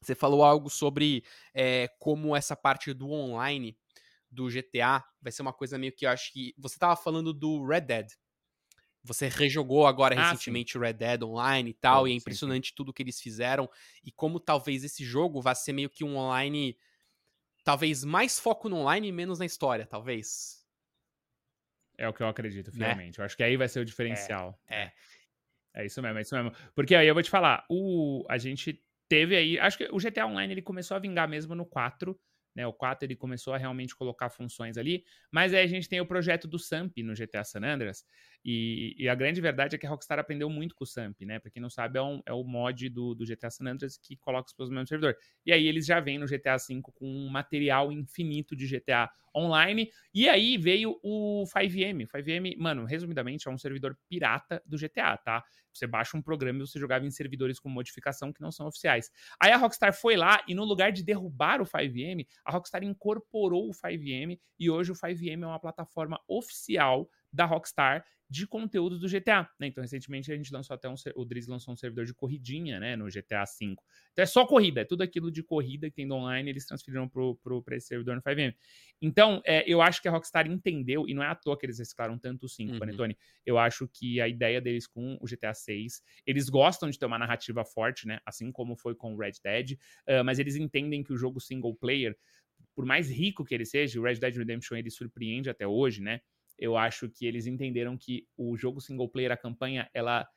você 0.01 0.15
falou 0.15 0.43
algo 0.43 0.69
sobre 0.69 1.23
é, 1.53 1.87
como 1.99 2.35
essa 2.35 2.55
parte 2.55 2.93
do 2.93 3.11
online 3.11 3.77
do 4.31 4.47
GTA 4.47 5.03
vai 5.21 5.31
ser 5.31 5.41
uma 5.41 5.53
coisa 5.53 5.77
meio 5.77 5.91
que 5.91 6.05
eu 6.05 6.09
acho 6.09 6.31
que. 6.31 6.53
Você 6.57 6.75
estava 6.75 6.95
falando 6.95 7.33
do 7.33 7.65
Red 7.65 7.81
Dead. 7.81 8.07
Você 9.03 9.27
rejogou 9.27 9.87
agora 9.87 10.15
ah, 10.15 10.23
recentemente 10.23 10.77
o 10.77 10.81
Red 10.81 10.93
Dead 10.93 11.23
Online 11.23 11.69
e 11.69 11.73
tal, 11.73 12.07
e 12.07 12.11
é 12.11 12.15
impressionante 12.15 12.67
sim, 12.67 12.69
sim. 12.69 12.75
tudo 12.75 12.93
que 12.93 13.01
eles 13.01 13.19
fizeram. 13.19 13.69
E 14.03 14.11
como 14.11 14.39
talvez 14.39 14.83
esse 14.83 15.03
jogo 15.05 15.41
vá 15.41 15.55
ser 15.55 15.73
meio 15.73 15.89
que 15.89 16.03
um 16.03 16.17
online. 16.17 16.77
Talvez 17.63 18.03
mais 18.03 18.39
foco 18.39 18.69
no 18.69 18.77
online 18.77 19.07
e 19.07 19.11
menos 19.11 19.39
na 19.39 19.45
história, 19.45 19.85
talvez. 19.85 20.65
É 21.97 22.07
o 22.07 22.13
que 22.13 22.23
eu 22.23 22.27
acredito, 22.27 22.71
finalmente. 22.71 23.17
Né? 23.17 23.21
Eu 23.21 23.25
acho 23.25 23.35
que 23.35 23.43
aí 23.43 23.57
vai 23.57 23.67
ser 23.67 23.81
o 23.81 23.85
diferencial. 23.85 24.59
É. 24.67 24.83
É, 24.83 24.93
é 25.75 25.85
isso 25.85 26.01
mesmo, 26.01 26.17
é 26.17 26.21
isso 26.21 26.35
mesmo. 26.35 26.53
Porque 26.73 26.95
aí 26.95 27.07
eu 27.07 27.13
vou 27.13 27.23
te 27.23 27.29
falar, 27.29 27.65
o, 27.69 28.25
a 28.29 28.37
gente 28.37 28.81
teve 29.09 29.35
aí. 29.35 29.59
Acho 29.59 29.77
que 29.77 29.89
o 29.91 29.99
GTA 29.99 30.27
Online 30.27 30.53
ele 30.53 30.61
começou 30.61 30.95
a 30.95 30.99
vingar 30.99 31.27
mesmo 31.27 31.55
no 31.55 31.65
4. 31.65 32.19
Né, 32.55 32.65
o 32.65 32.73
4 32.73 33.05
ele 33.05 33.15
começou 33.15 33.53
a 33.53 33.57
realmente 33.57 33.95
colocar 33.95 34.29
funções 34.29 34.75
ali, 34.75 35.03
mas 35.31 35.53
aí 35.53 35.63
a 35.63 35.67
gente 35.67 35.87
tem 35.87 36.01
o 36.01 36.05
projeto 36.05 36.47
do 36.47 36.57
SAMP 36.57 37.03
no 37.03 37.13
GTA 37.15 37.43
San 37.43 37.61
Andreas, 37.63 38.03
e, 38.43 38.95
e, 38.97 39.09
a 39.09 39.15
grande 39.15 39.41
verdade 39.41 39.75
é 39.75 39.77
que 39.77 39.85
a 39.85 39.89
Rockstar 39.89 40.17
aprendeu 40.17 40.49
muito 40.49 40.73
com 40.73 40.85
o 40.85 40.87
SAMP, 40.87 41.25
né? 41.25 41.39
Pra 41.39 41.51
quem 41.51 41.61
não 41.61 41.69
sabe, 41.69 41.99
é, 41.99 42.01
um, 42.01 42.21
é 42.25 42.33
o 42.33 42.43
mod 42.43 42.87
do, 42.89 43.13
do, 43.13 43.25
GTA 43.25 43.49
San 43.49 43.65
Andreas 43.65 43.97
que 43.97 44.15
coloca 44.15 44.45
os 44.45 44.51
explosões 44.51 44.79
no 44.79 44.87
servidor. 44.87 45.15
E 45.45 45.51
aí 45.51 45.67
eles 45.67 45.85
já 45.85 45.99
vêm 45.99 46.17
no 46.17 46.25
GTA 46.25 46.55
V 46.55 46.81
com 46.81 47.05
um 47.05 47.29
material 47.29 47.91
infinito 47.91 48.55
de 48.55 48.65
GTA 48.65 49.09
online. 49.35 49.89
E 50.13 50.29
aí 50.29 50.57
veio 50.57 50.97
o 51.03 51.43
5M. 51.53 52.07
5M, 52.07 52.55
mano, 52.57 52.85
resumidamente, 52.85 53.47
é 53.47 53.51
um 53.51 53.57
servidor 53.57 53.97
pirata 54.07 54.61
do 54.65 54.77
GTA, 54.77 55.17
tá? 55.17 55.43
Você 55.73 55.85
baixa 55.85 56.17
um 56.17 56.21
programa 56.21 56.59
e 56.59 56.67
você 56.67 56.79
jogava 56.79 57.05
em 57.05 57.11
servidores 57.11 57.59
com 57.59 57.69
modificação 57.69 58.31
que 58.31 58.41
não 58.41 58.51
são 58.51 58.67
oficiais. 58.67 59.11
Aí 59.39 59.51
a 59.51 59.57
Rockstar 59.57 59.93
foi 59.93 60.15
lá 60.15 60.41
e 60.47 60.55
no 60.55 60.63
lugar 60.63 60.91
de 60.91 61.03
derrubar 61.03 61.61
o 61.61 61.65
5M, 61.65 62.25
a 62.45 62.51
Rockstar 62.51 62.83
incorporou 62.83 63.69
o 63.69 63.73
5M 63.73 64.39
e 64.57 64.69
hoje 64.69 64.91
o 64.91 64.95
5M 64.95 65.43
é 65.43 65.47
uma 65.47 65.59
plataforma 65.59 66.19
oficial 66.27 67.09
da 67.31 67.45
Rockstar 67.45 68.05
de 68.29 68.45
conteúdo 68.45 68.99
do 68.99 69.09
GTA, 69.09 69.49
né? 69.59 69.67
Então, 69.67 69.81
recentemente 69.81 70.31
a 70.31 70.35
gente 70.35 70.53
lançou 70.53 70.75
até 70.75 70.87
um, 70.87 70.93
o 71.15 71.25
Driz 71.25 71.47
lançou 71.47 71.73
um 71.73 71.77
servidor 71.77 72.05
de 72.05 72.13
corridinha, 72.13 72.79
né, 72.79 72.95
no 72.95 73.05
GTA 73.05 73.43
V. 73.43 73.75
Então 74.11 74.23
é 74.23 74.25
só 74.25 74.45
corrida, 74.45 74.81
é 74.81 74.85
tudo 74.85 75.01
aquilo 75.01 75.31
de 75.31 75.41
corrida 75.41 75.89
que 75.89 75.95
tem 75.95 76.11
online, 76.11 76.47
eles 76.47 76.65
transferiram 76.65 77.09
pro, 77.09 77.35
pro, 77.37 77.63
pra 77.63 77.75
esse 77.75 77.87
servidor 77.87 78.15
no 78.15 78.21
5M. 78.21 78.55
Então, 79.01 79.41
é, 79.45 79.63
eu 79.67 79.81
acho 79.81 79.99
que 79.99 80.07
a 80.07 80.11
Rockstar 80.11 80.45
entendeu, 80.45 81.07
e 81.07 81.13
não 81.15 81.23
é 81.23 81.27
à 81.27 81.33
toa 81.33 81.57
que 81.57 81.65
eles 81.65 81.79
reciclaram 81.79 82.19
tanto 82.19 82.45
o 82.45 82.49
5, 82.49 82.73
uhum. 82.73 82.79
Panetone. 82.79 83.17
Eu 83.43 83.57
acho 83.57 83.87
que 83.87 84.21
a 84.21 84.27
ideia 84.27 84.61
deles 84.61 84.85
com 84.85 85.17
o 85.19 85.25
GTA 85.25 85.53
6, 85.53 86.03
eles 86.27 86.49
gostam 86.49 86.87
de 86.89 86.99
ter 86.99 87.07
uma 87.07 87.17
narrativa 87.17 87.65
forte, 87.65 88.05
né, 88.07 88.19
assim 88.23 88.51
como 88.51 88.75
foi 88.75 88.93
com 88.93 89.15
o 89.15 89.17
Red 89.17 89.33
Dead, 89.43 89.71
uh, 89.71 90.23
mas 90.23 90.37
eles 90.37 90.55
entendem 90.55 91.01
que 91.01 91.11
o 91.11 91.17
jogo 91.17 91.39
single 91.39 91.73
player, 91.73 92.15
por 92.75 92.85
mais 92.85 93.09
rico 93.09 93.43
que 93.43 93.55
ele 93.55 93.65
seja, 93.65 93.99
o 93.99 94.03
Red 94.03 94.15
Dead 94.15 94.35
Redemption 94.35 94.77
ele 94.77 94.91
surpreende 94.91 95.49
até 95.49 95.65
hoje, 95.65 95.99
né, 95.99 96.21
eu 96.59 96.77
acho 96.77 97.09
que 97.09 97.25
eles 97.25 97.47
entenderam 97.47 97.97
que 97.97 98.27
o 98.37 98.55
jogo 98.57 98.81
single 98.81 99.09
player, 99.09 99.31
a 99.31 99.37
campanha, 99.37 99.89
ela 99.93 100.27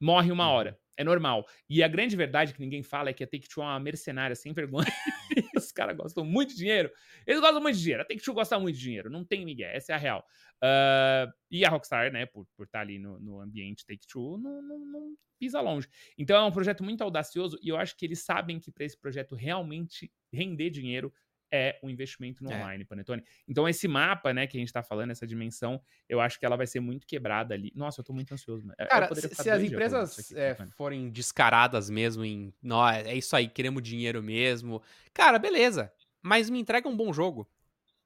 morre 0.00 0.30
uma 0.30 0.48
uhum. 0.48 0.54
hora. 0.54 0.78
É 0.98 1.02
normal. 1.04 1.46
E 1.70 1.82
a 1.82 1.88
grande 1.88 2.14
verdade 2.14 2.52
que 2.52 2.60
ninguém 2.60 2.82
fala 2.82 3.08
é 3.08 3.12
que 3.14 3.24
a 3.24 3.26
Take-Two 3.26 3.62
é 3.62 3.66
uma 3.66 3.80
mercenária 3.80 4.36
sem 4.36 4.52
vergonha. 4.52 4.86
Os 5.56 5.72
caras 5.72 5.96
gostam 5.96 6.24
muito 6.24 6.50
de 6.50 6.56
dinheiro. 6.56 6.90
Eles 7.26 7.40
gostam 7.40 7.62
muito 7.62 7.76
de 7.76 7.82
dinheiro. 7.82 8.02
A 8.02 8.04
Take-Two 8.04 8.34
gosta 8.34 8.58
muito 8.58 8.76
de 8.76 8.82
dinheiro. 8.82 9.08
Não 9.08 9.24
tem 9.24 9.44
Miguel. 9.44 9.70
Essa 9.70 9.92
é 9.92 9.94
a 9.94 9.98
real. 9.98 10.26
Uh, 10.62 11.32
e 11.50 11.64
a 11.64 11.70
Rockstar, 11.70 12.12
né, 12.12 12.26
por, 12.26 12.46
por 12.54 12.66
estar 12.66 12.80
tá 12.80 12.82
ali 12.82 12.98
no, 12.98 13.18
no 13.18 13.40
ambiente 13.40 13.86
Take-Two, 13.86 14.36
não, 14.36 14.60
não, 14.60 14.78
não, 14.80 15.16
pisa 15.38 15.60
longe. 15.60 15.88
Então 16.18 16.36
é 16.36 16.44
um 16.44 16.52
projeto 16.52 16.84
muito 16.84 17.02
audacioso 17.02 17.58
e 17.62 17.70
eu 17.70 17.76
acho 17.76 17.96
que 17.96 18.04
eles 18.04 18.22
sabem 18.22 18.60
que 18.60 18.70
para 18.70 18.84
esse 18.84 18.96
projeto 18.96 19.34
realmente 19.34 20.12
render 20.32 20.70
dinheiro, 20.70 21.12
é 21.52 21.78
o 21.82 21.90
investimento 21.90 22.42
no 22.42 22.50
é. 22.50 22.56
online, 22.56 22.84
Panetone. 22.84 23.22
Então, 23.46 23.68
esse 23.68 23.86
mapa, 23.86 24.32
né, 24.32 24.46
que 24.46 24.56
a 24.56 24.60
gente 24.60 24.72
tá 24.72 24.82
falando, 24.82 25.10
essa 25.10 25.26
dimensão, 25.26 25.80
eu 26.08 26.20
acho 26.20 26.38
que 26.38 26.46
ela 26.46 26.56
vai 26.56 26.66
ser 26.66 26.80
muito 26.80 27.06
quebrada 27.06 27.52
ali. 27.52 27.70
Nossa, 27.76 28.00
eu 28.00 28.04
tô 28.04 28.14
muito 28.14 28.32
ansioso. 28.32 28.66
Mano. 28.66 28.76
Cara, 28.88 29.14
se, 29.14 29.34
se 29.34 29.50
as 29.50 29.62
empresas 29.62 30.18
aqui, 30.18 30.40
é, 30.40 30.56
forem 30.70 31.10
descaradas 31.10 31.90
mesmo 31.90 32.24
em, 32.24 32.54
não, 32.62 32.88
é 32.88 33.14
isso 33.14 33.36
aí, 33.36 33.48
queremos 33.48 33.82
dinheiro 33.82 34.22
mesmo, 34.22 34.82
cara, 35.12 35.38
beleza, 35.38 35.92
mas 36.22 36.48
me 36.48 36.58
entrega 36.58 36.88
um 36.88 36.96
bom 36.96 37.12
jogo. 37.12 37.48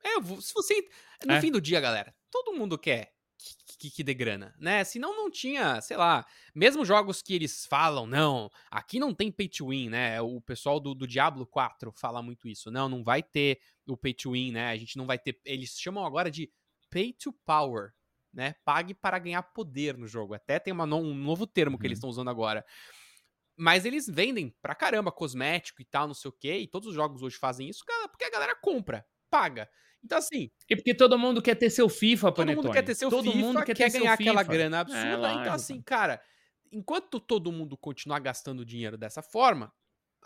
É, 0.03 0.23
se 0.41 0.53
você. 0.53 0.89
No 1.25 1.35
é. 1.35 1.41
fim 1.41 1.51
do 1.51 1.61
dia, 1.61 1.81
galera, 1.81 2.15
todo 2.31 2.53
mundo 2.53 2.79
quer 2.79 3.16
que, 3.79 3.91
que 3.91 4.03
dê 4.03 4.15
grana, 4.15 4.55
né? 4.59 4.83
Senão 4.85 5.15
não 5.17 5.31
tinha, 5.31 5.81
sei 5.81 5.97
lá, 5.97 6.27
mesmo 6.55 6.85
jogos 6.85 7.21
que 7.21 7.35
eles 7.35 7.67
falam, 7.67 8.07
não, 8.07 8.51
aqui 8.71 8.99
não 8.99 9.15
tem 9.15 9.31
pay 9.31 9.49
to 9.49 9.69
win, 9.69 9.91
né? 9.91 10.21
O 10.21 10.41
pessoal 10.41 10.81
do, 10.81 10.95
do 10.95 11.07
Diablo 11.07 11.47
4 11.47 11.93
fala 11.93 12.23
muito 12.23 12.49
isso. 12.49 12.71
Não, 12.71 12.89
não 12.89 13.03
vai 13.03 13.23
ter 13.23 13.61
o 13.87 13.97
pay 13.97 14.15
to 14.15 14.33
win, 14.33 14.53
né? 14.53 14.71
A 14.71 14.77
gente 14.77 14.97
não 14.97 15.07
vai 15.07 15.19
ter. 15.19 15.41
Eles 15.45 15.79
chamam 15.79 16.05
agora 16.05 16.31
de 16.31 16.51
pay 16.91 17.13
to 17.13 17.33
power, 17.45 17.93
né? 18.33 18.55
Pague 18.65 18.95
para 18.95 19.19
ganhar 19.19 19.43
poder 19.43 19.97
no 19.97 20.07
jogo. 20.07 20.35
Até 20.35 20.59
tem 20.59 20.73
uma, 20.73 20.85
um 20.85 21.15
novo 21.15 21.47
termo 21.47 21.77
que 21.79 21.85
uhum. 21.85 21.89
eles 21.89 21.99
estão 21.99 22.11
usando 22.11 22.31
agora. 22.31 22.65
Mas 23.59 23.85
eles 23.85 24.07
vendem 24.07 24.55
pra 24.61 24.75
caramba 24.75 25.11
cosmético 25.11 25.81
e 25.81 25.85
tal, 25.85 26.07
não 26.07 26.15
sei 26.15 26.29
o 26.29 26.33
quê. 26.33 26.59
E 26.59 26.67
todos 26.67 26.89
os 26.89 26.95
jogos 26.95 27.23
hoje 27.23 27.37
fazem 27.37 27.69
isso 27.69 27.85
porque 28.11 28.25
a 28.25 28.31
galera 28.31 28.55
compra, 28.57 29.07
paga. 29.31 29.69
Então, 30.07 30.19
assim. 30.19 30.49
E 30.71 30.77
porque 30.77 30.95
todo 30.95 31.19
mundo 31.19 31.43
quer 31.43 31.57
ter 31.57 31.69
seu 31.69 31.89
FIFA, 31.89 32.33
Todo 32.33 32.55
mundo 32.55 32.71
quer 32.71 32.83
ter 32.83 32.95
seu 32.95 33.11
todo 33.11 33.25
FIFA, 33.25 33.39
mundo 33.39 33.65
quer, 33.65 33.75
quer 33.75 33.91
ganhar 33.91 34.13
aquela 34.13 34.43
grana 34.45 34.77
é, 34.77 34.81
absurda. 34.81 35.29
É, 35.29 35.35
então, 35.35 35.53
assim, 35.53 35.83
cara, 35.83 36.23
enquanto 36.73 37.19
todo 37.19 37.51
mundo 37.51 37.77
continuar 37.77 38.21
gastando 38.21 38.65
dinheiro 38.65 38.97
dessa 38.97 39.21
forma, 39.21 39.73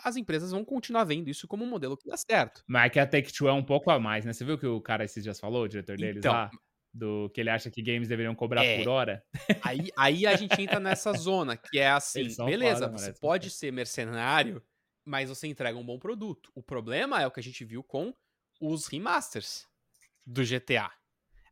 as 0.04 0.16
empresas 0.16 0.50
vão 0.50 0.64
continuar 0.64 1.04
vendo 1.04 1.28
isso 1.30 1.48
como 1.48 1.64
um 1.64 1.68
modelo 1.68 1.96
que 1.96 2.06
dá 2.06 2.16
certo. 2.16 2.62
Mas 2.68 2.86
é 2.86 2.90
que 2.90 3.00
a 3.00 3.06
Take-Two 3.06 3.48
é 3.48 3.52
um 3.52 3.64
pouco 3.64 3.90
a 3.90 3.98
mais, 3.98 4.26
né? 4.26 4.34
Você 4.34 4.44
viu 4.44 4.58
que 4.58 4.66
o 4.66 4.82
cara 4.82 5.02
esses 5.02 5.24
dias 5.24 5.40
falou, 5.40 5.64
o 5.64 5.68
diretor 5.68 5.96
deles 5.96 6.18
então, 6.18 6.32
lá? 6.32 6.50
Do 6.92 7.30
que 7.32 7.40
ele 7.40 7.50
acha 7.50 7.70
que 7.70 7.82
games 7.82 8.08
deveriam 8.08 8.34
cobrar 8.34 8.64
é, 8.64 8.82
por 8.82 8.88
hora. 8.90 9.24
Aí, 9.62 9.88
aí 9.96 10.26
a 10.26 10.36
gente 10.36 10.60
entra 10.60 10.78
nessa 10.78 11.12
zona, 11.16 11.56
que 11.56 11.78
é 11.78 11.88
assim, 11.88 12.28
beleza, 12.44 12.86
foda, 12.86 12.98
você 12.98 13.12
pode 13.14 13.48
ser 13.48 13.72
mercenário, 13.72 14.62
mas 15.06 15.30
você 15.30 15.46
entrega 15.46 15.78
um 15.78 15.86
bom 15.86 15.98
produto. 15.98 16.50
O 16.54 16.62
problema 16.62 17.22
é 17.22 17.26
o 17.26 17.30
que 17.30 17.40
a 17.40 17.42
gente 17.42 17.64
viu 17.64 17.82
com 17.82 18.12
os 18.60 18.86
remasters 18.86 19.69
do 20.30 20.44
GTA. 20.44 20.90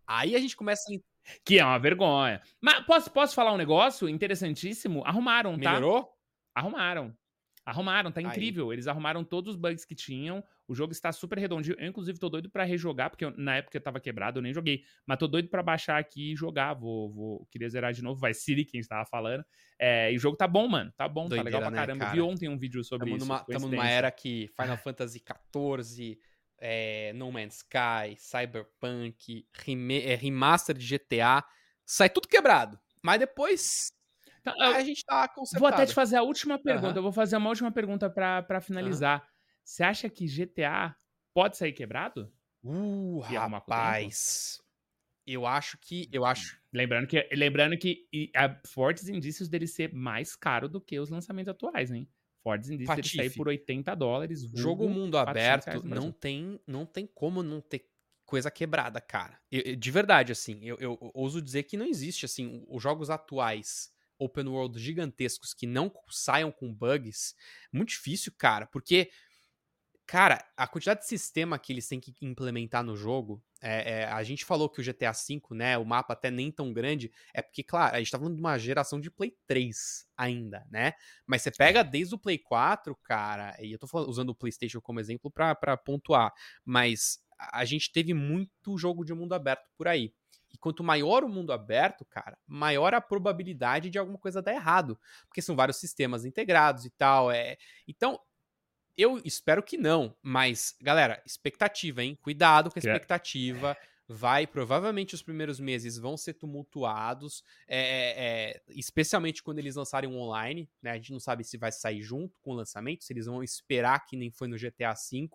Aí 0.06 0.34
a 0.34 0.38
gente 0.38 0.56
começa 0.56 0.82
a... 0.90 0.98
Que 1.44 1.58
é 1.58 1.64
uma 1.64 1.78
vergonha. 1.78 2.40
Mas 2.60 2.84
posso, 2.86 3.10
posso 3.10 3.34
falar 3.34 3.52
um 3.52 3.58
negócio 3.58 4.08
interessantíssimo? 4.08 5.04
Arrumaram, 5.04 5.58
tá? 5.58 5.74
Melhorou? 5.74 6.08
Arrumaram. 6.54 7.14
Arrumaram, 7.66 8.10
tá 8.10 8.22
incrível. 8.22 8.70
Aí. 8.70 8.76
Eles 8.76 8.86
arrumaram 8.86 9.22
todos 9.22 9.54
os 9.54 9.60
bugs 9.60 9.84
que 9.84 9.94
tinham. 9.94 10.42
O 10.66 10.74
jogo 10.74 10.90
está 10.90 11.12
super 11.12 11.36
redondinho. 11.36 11.76
Eu, 11.78 11.86
inclusive, 11.86 12.18
tô 12.18 12.30
doido 12.30 12.48
para 12.48 12.64
rejogar, 12.64 13.10
porque 13.10 13.26
eu, 13.26 13.34
na 13.36 13.56
época 13.56 13.76
eu 13.76 13.80
tava 13.82 14.00
quebrado, 14.00 14.38
eu 14.38 14.42
nem 14.42 14.54
joguei. 14.54 14.84
Mas 15.04 15.18
tô 15.18 15.28
doido 15.28 15.50
para 15.50 15.62
baixar 15.62 15.98
aqui 15.98 16.32
e 16.32 16.36
jogar. 16.36 16.72
Vou, 16.72 17.12
vou, 17.12 17.46
queria 17.50 17.68
zerar 17.68 17.92
de 17.92 18.02
novo. 18.02 18.18
Vai 18.18 18.32
Siri, 18.32 18.64
quem 18.64 18.80
estava 18.80 19.04
falando. 19.04 19.44
É, 19.78 20.10
e 20.10 20.16
o 20.16 20.18
jogo 20.18 20.34
tá 20.34 20.48
bom, 20.48 20.66
mano. 20.66 20.90
Tá 20.96 21.06
bom, 21.06 21.28
Doideira, 21.28 21.42
tá 21.42 21.44
legal 21.44 21.60
pra 21.60 21.70
né, 21.70 21.76
caramba. 21.76 22.04
Cara? 22.06 22.14
Vi 22.14 22.22
ontem 22.22 22.48
um 22.48 22.56
vídeo 22.56 22.82
sobre 22.82 23.10
tamo 23.10 23.16
isso. 23.18 23.26
Numa, 23.26 23.44
tamo 23.44 23.68
numa 23.68 23.86
era 23.86 24.10
que 24.10 24.48
Final 24.56 24.78
Fantasy 24.78 25.22
XIV 25.22 26.18
é, 26.60 27.12
No 27.14 27.30
Man's 27.30 27.56
Sky, 27.56 28.16
Cyberpunk, 28.16 29.46
é, 30.04 30.14
remaster 30.14 30.76
de 30.76 30.86
GTA, 30.86 31.44
sai 31.84 32.10
tudo 32.10 32.28
quebrado. 32.28 32.78
Mas 33.02 33.18
depois 33.20 33.92
tá, 34.42 34.54
a 34.58 34.82
gente 34.82 35.04
tá 35.04 35.28
consertado. 35.28 35.60
Vou 35.60 35.68
até 35.68 35.86
te 35.86 35.94
fazer 35.94 36.16
a 36.16 36.22
última 36.22 36.58
pergunta. 36.58 36.90
Uhum. 36.90 36.96
Eu 36.96 37.02
vou 37.02 37.12
fazer 37.12 37.36
uma 37.36 37.48
última 37.48 37.70
pergunta 37.70 38.10
para 38.10 38.60
finalizar. 38.60 39.20
Uhum. 39.20 39.26
Você 39.64 39.82
acha 39.82 40.08
que 40.08 40.26
GTA 40.26 40.96
pode 41.32 41.56
sair 41.56 41.72
quebrado? 41.72 42.32
Uh, 42.62 43.20
rapaz. 43.20 44.60
Eu 45.26 45.46
acho 45.46 45.78
que. 45.78 46.08
Eu 46.10 46.24
acho. 46.24 46.58
Lembrando 46.72 47.06
que, 47.06 47.28
lembrando 47.32 47.76
que 47.78 48.08
há 48.34 48.60
fortes 48.66 49.08
indícios 49.08 49.48
dele 49.48 49.66
ser 49.66 49.92
mais 49.92 50.34
caro 50.34 50.68
do 50.68 50.80
que 50.80 50.98
os 50.98 51.10
lançamentos 51.10 51.48
atuais, 51.48 51.90
hein? 51.90 52.08
Ford 52.42 52.60
disse 52.60 52.92
ele 52.92 53.08
sair 53.08 53.30
por 53.30 53.48
80 53.48 53.94
dólares. 53.94 54.42
Jogo 54.54 54.88
mundo 54.88 55.18
aberto 55.18 55.84
não 55.84 56.12
tem, 56.12 56.60
não 56.66 56.86
tem 56.86 57.06
como 57.06 57.42
não 57.42 57.60
ter 57.60 57.88
coisa 58.24 58.50
quebrada, 58.50 59.00
cara. 59.00 59.40
Eu, 59.50 59.74
de 59.74 59.90
verdade, 59.90 60.32
assim, 60.32 60.58
eu, 60.62 60.76
eu, 60.78 60.98
eu, 61.00 61.10
ouso 61.14 61.40
dizer 61.40 61.62
que 61.64 61.76
não 61.76 61.86
existe, 61.86 62.26
assim, 62.26 62.64
os 62.68 62.82
jogos 62.82 63.08
atuais 63.08 63.90
open 64.18 64.48
world 64.48 64.78
gigantescos 64.78 65.54
que 65.54 65.66
não 65.66 65.92
saiam 66.10 66.50
com 66.50 66.74
bugs, 66.74 67.34
muito 67.72 67.90
difícil, 67.90 68.32
cara, 68.36 68.66
porque 68.66 69.10
Cara, 70.08 70.42
a 70.56 70.66
quantidade 70.66 71.00
de 71.00 71.06
sistema 71.06 71.58
que 71.58 71.70
eles 71.70 71.86
têm 71.86 72.00
que 72.00 72.14
implementar 72.22 72.82
no 72.82 72.96
jogo, 72.96 73.44
é, 73.60 74.00
é, 74.00 74.04
a 74.06 74.22
gente 74.22 74.42
falou 74.42 74.66
que 74.66 74.80
o 74.80 74.82
GTA 74.82 75.12
V, 75.12 75.42
né, 75.50 75.76
o 75.76 75.84
mapa 75.84 76.14
até 76.14 76.30
nem 76.30 76.50
tão 76.50 76.72
grande, 76.72 77.12
é 77.34 77.42
porque, 77.42 77.62
claro, 77.62 77.94
a 77.94 77.98
gente 77.98 78.10
tá 78.10 78.18
falando 78.18 78.34
de 78.34 78.40
uma 78.40 78.56
geração 78.58 78.98
de 78.98 79.10
Play 79.10 79.36
3 79.46 80.08
ainda, 80.16 80.66
né? 80.70 80.94
Mas 81.26 81.42
você 81.42 81.50
pega 81.50 81.84
desde 81.84 82.14
o 82.14 82.18
Play 82.18 82.38
4, 82.38 82.96
cara, 83.04 83.54
e 83.60 83.70
eu 83.70 83.78
tô 83.78 83.86
falando, 83.86 84.08
usando 84.08 84.30
o 84.30 84.34
PlayStation 84.34 84.80
como 84.80 84.98
exemplo 84.98 85.30
para 85.30 85.76
pontuar, 85.76 86.32
mas 86.64 87.18
a 87.38 87.66
gente 87.66 87.92
teve 87.92 88.14
muito 88.14 88.78
jogo 88.78 89.04
de 89.04 89.12
mundo 89.12 89.34
aberto 89.34 89.68
por 89.76 89.86
aí. 89.86 90.14
E 90.50 90.56
quanto 90.56 90.82
maior 90.82 91.22
o 91.22 91.28
mundo 91.28 91.52
aberto, 91.52 92.06
cara, 92.06 92.38
maior 92.46 92.94
a 92.94 93.00
probabilidade 93.02 93.90
de 93.90 93.98
alguma 93.98 94.16
coisa 94.16 94.40
dar 94.40 94.54
errado. 94.54 94.98
Porque 95.26 95.42
são 95.42 95.54
vários 95.54 95.76
sistemas 95.76 96.24
integrados 96.24 96.86
e 96.86 96.90
tal. 96.90 97.30
É... 97.30 97.58
Então, 97.86 98.18
eu 98.98 99.20
espero 99.24 99.62
que 99.62 99.78
não, 99.78 100.12
mas, 100.20 100.74
galera, 100.82 101.22
expectativa, 101.24 102.02
hein? 102.02 102.18
Cuidado 102.20 102.68
com 102.68 102.78
a 102.78 102.80
expectativa. 102.80 103.76
Vai, 104.10 104.46
provavelmente 104.46 105.14
os 105.14 105.22
primeiros 105.22 105.60
meses 105.60 105.98
vão 105.98 106.16
ser 106.16 106.32
tumultuados, 106.32 107.44
é, 107.68 107.78
é, 107.78 108.14
é, 108.18 108.62
especialmente 108.70 109.42
quando 109.42 109.58
eles 109.58 109.76
lançarem 109.76 110.10
online, 110.10 110.68
né? 110.82 110.92
A 110.92 110.94
gente 110.94 111.12
não 111.12 111.20
sabe 111.20 111.44
se 111.44 111.58
vai 111.58 111.70
sair 111.70 112.00
junto 112.00 112.40
com 112.40 112.52
o 112.52 112.54
lançamento, 112.54 113.04
se 113.04 113.12
eles 113.12 113.26
vão 113.26 113.42
esperar 113.42 114.06
que 114.06 114.16
nem 114.16 114.30
foi 114.30 114.48
no 114.48 114.56
GTA 114.56 114.94
V 114.94 115.28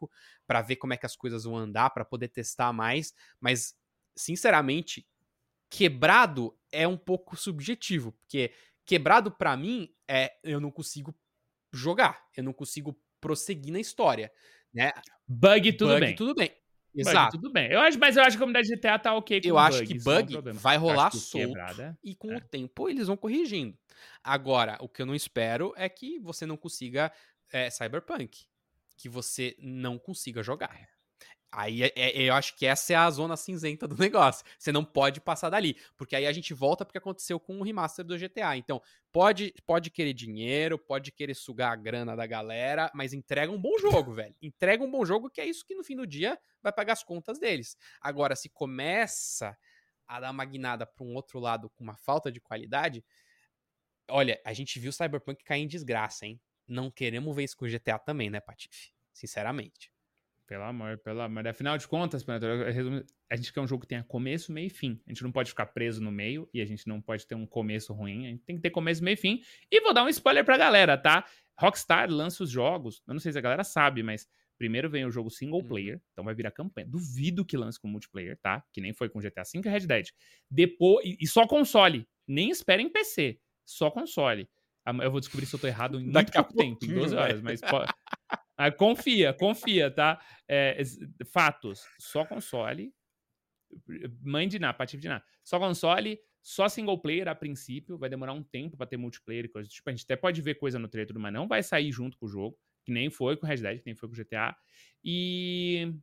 para 0.48 0.64
ver 0.64 0.78
como 0.78 0.92
é 0.92 0.98
que 0.98 1.06
as 1.06 1.16
coisas 1.16 1.44
vão 1.44 1.56
andar, 1.56 1.92
para 1.92 2.04
poder 2.04 2.30
testar 2.30 2.74
mais, 2.74 3.14
mas 3.40 3.76
sinceramente, 4.16 5.08
quebrado 5.70 6.58
é 6.72 6.88
um 6.88 6.98
pouco 6.98 7.38
subjetivo, 7.38 8.12
porque 8.14 8.52
quebrado 8.86 9.30
para 9.30 9.56
mim 9.56 9.94
é 10.08 10.36
eu 10.44 10.60
não 10.60 10.72
consigo 10.72 11.16
jogar, 11.72 12.28
eu 12.36 12.44
não 12.44 12.54
consigo 12.54 13.00
prosseguir 13.24 13.72
na 13.72 13.80
história, 13.80 14.32
né? 14.74 14.92
Bug 15.26 15.74
tudo 15.74 15.94
bug, 15.94 16.00
bem. 16.02 16.16
tudo 16.16 16.36
bem. 16.36 16.52
Exato. 16.94 17.38
Bug, 17.38 17.44
tudo 17.44 17.54
bem. 17.54 17.72
Eu 17.72 17.80
acho, 17.80 17.98
mas 17.98 18.18
eu 18.18 18.24
acho 18.24 18.32
que 18.32 18.44
a 18.44 18.46
comunidade 18.46 18.68
de 18.68 18.76
GTA 18.76 19.00
tá 19.00 19.16
ok 19.16 19.42
com 19.42 19.48
Eu 19.48 19.58
acho 19.58 19.84
que 19.84 19.98
bug 19.98 20.38
é 20.38 20.52
vai 20.52 20.78
rolar 20.78 21.10
solto 21.12 21.56
e 22.04 22.14
com 22.16 22.34
é. 22.34 22.38
o 22.38 22.42
tempo 22.42 22.90
eles 22.90 23.08
vão 23.08 23.16
corrigindo. 23.16 23.78
Agora, 24.22 24.78
o 24.82 24.90
que 24.90 25.02
eu 25.02 25.06
não 25.06 25.16
espero 25.16 25.74
é 25.78 25.88
que 25.88 26.20
você 26.20 26.46
não 26.46 26.58
consiga 26.58 27.12
é, 27.52 27.70
Cyberpunk. 27.70 28.46
Que 28.98 29.08
você 29.08 29.56
não 29.60 29.98
consiga 29.98 30.44
jogar. 30.44 30.93
Aí 31.56 31.84
é, 31.84 31.92
é, 31.96 32.22
eu 32.24 32.34
acho 32.34 32.56
que 32.56 32.66
essa 32.66 32.94
é 32.94 32.96
a 32.96 33.10
zona 33.12 33.38
cinzenta 33.38 33.88
do 33.88 33.96
negócio. 34.02 34.44
Você 34.58 34.72
não 34.72 34.84
pode 34.84 35.22
passar 35.22 35.52
dali. 35.52 35.78
Porque 35.96 36.16
aí 36.16 36.26
a 36.26 36.32
gente 36.32 36.52
volta 36.52 36.84
porque 36.84 36.98
aconteceu 36.98 37.40
com 37.40 37.60
o 37.60 37.64
remaster 37.64 38.04
do 38.04 38.18
GTA. 38.18 38.58
Então, 38.58 38.82
pode, 39.12 39.54
pode 39.64 39.92
querer 39.92 40.14
dinheiro, 40.14 40.80
pode 40.80 41.12
querer 41.12 41.36
sugar 41.36 41.72
a 41.72 41.76
grana 41.76 42.16
da 42.16 42.26
galera, 42.26 42.92
mas 42.96 43.14
entrega 43.14 43.52
um 43.52 43.62
bom 43.62 43.78
jogo, 43.78 44.14
velho. 44.16 44.36
Entrega 44.42 44.84
um 44.84 44.90
bom 44.90 45.06
jogo, 45.06 45.30
que 45.30 45.40
é 45.40 45.46
isso 45.46 45.64
que 45.64 45.76
no 45.76 45.84
fim 45.84 45.96
do 45.96 46.08
dia 46.08 46.40
vai 46.62 46.74
pagar 46.74 46.94
as 46.94 47.04
contas 47.04 47.38
deles. 47.38 47.78
Agora, 48.02 48.36
se 48.36 48.50
começa 48.50 49.56
a 50.08 50.20
dar 50.20 50.32
uma 50.32 50.46
guinada 50.46 50.88
para 50.88 51.06
um 51.06 51.14
outro 51.14 51.40
lado 51.40 51.70
com 51.70 51.84
uma 51.84 51.96
falta 51.96 52.32
de 52.32 52.42
qualidade, 52.42 53.06
olha, 54.10 54.42
a 54.44 54.54
gente 54.54 54.80
viu 54.80 54.90
o 54.90 54.94
Cyberpunk 54.94 55.44
cair 55.44 55.62
em 55.62 55.68
desgraça, 55.68 56.26
hein? 56.26 56.42
Não 56.68 56.90
queremos 56.90 57.36
ver 57.36 57.44
isso 57.44 57.56
com 57.56 57.66
o 57.66 57.70
GTA 57.70 58.00
também, 58.00 58.32
né, 58.32 58.42
Patife? 58.42 58.92
Sinceramente. 59.14 59.93
Pelo 60.46 60.64
amor, 60.64 60.98
pelo 60.98 61.22
amor. 61.22 61.48
Afinal 61.48 61.78
de 61.78 61.88
contas, 61.88 62.26
a 63.30 63.36
gente 63.36 63.54
quer 63.54 63.62
um 63.62 63.68
jogo 63.68 63.82
que 63.82 63.88
tenha 63.88 64.04
começo, 64.04 64.52
meio 64.52 64.68
e 64.68 64.70
fim. 64.70 65.02
A 65.08 65.10
gente 65.10 65.24
não 65.24 65.32
pode 65.32 65.50
ficar 65.50 65.68
preso 65.68 66.02
no 66.02 66.12
meio 66.12 66.50
e 66.54 66.62
a 66.62 66.66
gente 66.66 66.88
não 66.88 67.02
pode 67.02 67.26
ter 67.26 67.36
um 67.36 67.46
começo 67.46 67.94
ruim. 67.94 68.26
A 68.26 68.30
gente 68.30 68.44
tem 68.44 68.56
que 68.58 68.62
ter 68.62 68.70
começo, 68.70 69.04
meio 69.04 69.14
e 69.14 69.18
fim. 69.18 69.42
E 69.72 69.82
vou 69.82 69.94
dar 69.94 70.04
um 70.04 70.10
spoiler 70.10 70.44
pra 70.44 70.58
galera, 70.58 70.98
tá? 70.98 71.26
Rockstar 71.58 72.12
lança 72.12 72.44
os 72.44 72.50
jogos. 72.50 73.02
Eu 73.08 73.14
não 73.14 73.22
sei 73.22 73.32
se 73.32 73.38
a 73.38 73.42
galera 73.42 73.64
sabe, 73.64 74.04
mas 74.04 74.28
primeiro 74.58 74.90
vem 74.90 75.06
o 75.06 75.12
jogo 75.12 75.30
single 75.30 75.62
uhum. 75.62 75.68
player, 75.68 76.02
então 76.12 76.26
vai 76.26 76.36
virar 76.36 76.52
campanha. 76.52 76.88
Duvido 76.88 77.46
que 77.46 77.56
lance 77.56 77.80
com 77.80 77.88
multiplayer, 77.88 78.38
tá? 78.38 78.64
Que 78.72 78.82
nem 78.82 78.94
foi 78.94 79.10
com 79.10 79.20
GTA 79.20 79.44
V 79.44 79.62
e 79.66 79.70
Red 79.70 79.88
Dead. 79.88 80.08
Depois, 80.50 81.06
e 81.20 81.26
só 81.26 81.48
console. 81.48 82.08
Nem 82.28 82.50
esperem 82.50 82.90
PC, 82.90 83.40
só 83.66 83.90
console. 83.90 84.48
Eu 85.02 85.10
vou 85.12 85.22
descobrir 85.22 85.46
se 85.46 85.56
eu 85.56 85.60
tô 85.60 85.68
errado 85.68 86.00
em 86.00 86.12
muito 86.12 86.32
pouco 86.32 86.54
tempo, 86.54 86.86
em 86.86 86.94
12 86.94 87.16
horas, 87.16 87.42
mas 87.42 87.62
ah, 88.58 88.72
confia, 88.72 89.34
confia, 89.34 89.90
tá? 89.90 90.22
É, 90.48 90.82
fatos, 91.26 91.86
só 92.00 92.26
console. 92.26 92.94
Mãe 94.22 94.48
de 94.48 94.60
nada, 94.60 94.74
patife 94.74 95.02
de 95.02 95.10
nada. 95.10 95.24
Só 95.44 95.58
console, 95.60 96.20
só 96.42 96.70
single 96.70 97.00
player 97.00 97.28
a 97.28 97.36
princípio. 97.36 97.98
Vai 97.98 98.10
demorar 98.10 98.34
um 98.34 98.44
tempo 98.44 98.78
para 98.78 98.86
ter 98.86 98.98
multiplayer 98.98 99.46
e 99.46 99.50
coisa. 99.50 99.68
Tipo, 99.68 99.90
a 99.90 99.94
gente 99.94 100.04
até 100.04 100.16
pode 100.16 100.42
ver 100.42 100.56
coisa 100.56 100.78
no 100.78 100.88
trailer, 100.88 101.18
mas 101.18 101.34
não 101.34 101.48
vai 101.48 101.64
sair 101.64 101.92
junto 101.92 102.18
com 102.18 102.26
o 102.26 102.30
jogo. 102.30 102.58
Que 102.86 102.92
nem 102.92 103.10
foi 103.10 103.38
com 103.38 103.46
o 103.46 103.50
Red 103.50 103.58
Dead, 103.58 103.80
que 103.80 103.86
nem 103.86 103.96
foi 103.96 104.10
com 104.10 104.14
o 104.14 104.18
GTA. 104.18 104.56
E 105.04 105.94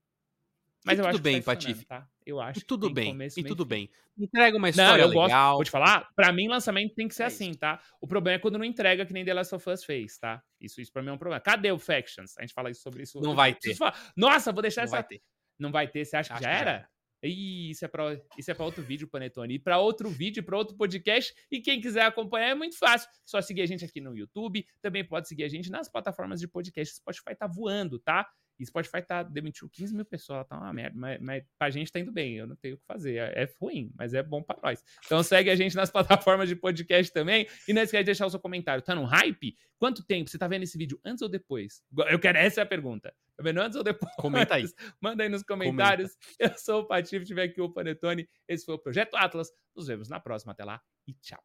Mas 0.84 0.98
e 0.98 1.00
eu 1.00 1.04
tudo 1.04 1.14
acho 1.14 1.22
bem, 1.22 1.40
tá 1.42 1.44
Patife. 1.44 1.84
Tá? 1.84 2.08
Eu 2.24 2.40
acho 2.40 2.60
e 2.60 2.62
tudo 2.62 2.88
que 2.88 2.94
bem, 2.94 3.10
começo, 3.12 3.38
e 3.38 3.44
tudo 3.44 3.64
fim. 3.64 3.68
bem. 3.68 3.90
Entrega 4.18 4.56
uma 4.56 4.66
Não, 4.66 4.70
história 4.70 5.02
eu 5.02 5.08
legal. 5.08 5.28
gosto. 5.28 5.54
Vou 5.56 5.64
te 5.64 5.70
falar, 5.70 6.08
pra 6.14 6.32
mim, 6.32 6.48
lançamento 6.48 6.94
tem 6.94 7.08
que 7.08 7.14
ser 7.14 7.24
É 7.24 7.26
assim, 7.26 7.52
tá? 7.54 7.80
O 8.00 8.06
problema 8.06 8.36
é 8.36 8.38
quando 8.38 8.58
não 8.58 8.64
entrega, 8.64 9.04
que 9.04 9.12
nem 9.12 9.24
The 9.24 9.34
Last 9.34 9.54
of 9.54 9.68
Us 9.70 9.84
fez, 9.84 10.18
tá? 10.18 10.42
Isso, 10.60 10.80
isso 10.80 10.92
pra 10.92 11.02
mim 11.02 11.08
é 11.08 11.12
um 11.12 11.18
problema. 11.18 11.40
Cadê 11.40 11.70
o 11.72 11.78
Factions? 11.78 12.36
A 12.38 12.42
gente 12.42 12.52
fala 12.54 12.70
isso 12.70 12.82
sobre 12.82 13.02
isso. 13.02 13.20
Não 13.20 13.34
vai 13.34 13.54
ter. 13.54 13.76
Nossa, 14.16 14.52
vou 14.52 14.62
deixar 14.62 14.82
Não 14.82 14.84
essa. 14.84 14.96
vai 14.96 15.04
ter. 15.04 15.22
Não 15.58 15.70
vai 15.72 15.88
ter, 15.88 16.04
você 16.04 16.16
acha 16.16 16.28
que 16.34 16.34
já 16.34 16.38
que 16.38 16.44
já 16.54 16.60
era? 16.60 16.70
era. 16.70 16.88
Ih, 17.22 17.70
isso 17.72 17.84
é 17.84 17.88
pra, 17.88 18.18
isso 18.38 18.50
é 18.50 18.54
pra 18.54 18.64
outro 18.64 18.82
vídeo, 18.82 19.06
Panetone. 19.06 19.54
E 19.54 19.58
pra 19.58 19.78
outro 19.78 20.08
vídeo, 20.08 20.42
pra 20.42 20.56
outro 20.56 20.74
podcast. 20.74 21.34
E 21.50 21.60
quem 21.60 21.78
quiser 21.78 22.02
acompanhar 22.04 22.48
é 22.48 22.54
muito 22.54 22.78
fácil. 22.78 23.10
Só 23.26 23.42
seguir 23.42 23.60
a 23.60 23.66
gente 23.66 23.84
aqui 23.84 24.00
no 24.00 24.16
YouTube. 24.16 24.64
Também 24.80 25.04
pode 25.06 25.28
seguir 25.28 25.44
a 25.44 25.48
gente 25.48 25.70
nas 25.70 25.90
plataformas 25.90 26.40
de 26.40 26.48
podcast. 26.48 26.94
Spotify 26.96 27.34
tá 27.38 27.46
voando, 27.46 27.98
tá? 27.98 28.26
E 28.60 28.66
Spotify 28.66 29.00
tá, 29.00 29.22
demitiu 29.22 29.70
15 29.70 29.94
mil 29.94 30.04
pessoas, 30.04 30.46
tá 30.46 30.58
uma 30.58 30.70
merda. 30.70 30.94
Mas, 30.94 31.18
mas 31.20 31.44
pra 31.58 31.70
gente 31.70 31.90
tá 31.90 31.98
indo 31.98 32.12
bem, 32.12 32.36
eu 32.36 32.46
não 32.46 32.54
tenho 32.54 32.74
o 32.74 32.78
que 32.78 32.84
fazer. 32.84 33.16
É, 33.16 33.44
é 33.44 33.54
ruim, 33.58 33.90
mas 33.96 34.12
é 34.12 34.22
bom 34.22 34.42
pra 34.42 34.58
nós. 34.62 34.84
Então 35.06 35.22
segue 35.22 35.48
a 35.48 35.56
gente 35.56 35.74
nas 35.74 35.90
plataformas 35.90 36.46
de 36.46 36.54
podcast 36.54 37.10
também. 37.10 37.48
E 37.66 37.72
não 37.72 37.80
esquece 37.80 38.02
de 38.02 38.06
deixar 38.06 38.26
o 38.26 38.30
seu 38.30 38.38
comentário. 38.38 38.82
Tá 38.82 38.94
no 38.94 39.04
hype? 39.04 39.56
Quanto 39.78 40.04
tempo? 40.04 40.28
Você 40.28 40.36
tá 40.36 40.46
vendo 40.46 40.64
esse 40.64 40.76
vídeo 40.76 41.00
antes 41.02 41.22
ou 41.22 41.28
depois? 41.28 41.82
Eu 42.10 42.18
quero, 42.18 42.36
essa 42.36 42.60
é 42.60 42.62
a 42.64 42.66
pergunta. 42.66 43.14
Tá 43.34 43.42
vendo 43.42 43.60
antes 43.60 43.76
ou 43.76 43.82
depois? 43.82 44.14
Comenta 44.16 44.56
aí. 44.56 44.64
Manda 45.00 45.22
aí 45.22 45.30
nos 45.30 45.42
comentários. 45.42 46.18
Eu 46.38 46.52
sou 46.58 46.82
o 46.82 46.86
Patife, 46.86 47.24
tiver 47.24 47.44
aqui 47.44 47.62
o 47.62 47.72
Panetone. 47.72 48.28
Esse 48.46 48.66
foi 48.66 48.74
o 48.74 48.78
Projeto 48.78 49.16
Atlas. 49.16 49.50
Nos 49.74 49.86
vemos 49.86 50.10
na 50.10 50.20
próxima. 50.20 50.52
Até 50.52 50.64
lá 50.64 50.82
e 51.08 51.14
tchau. 51.14 51.42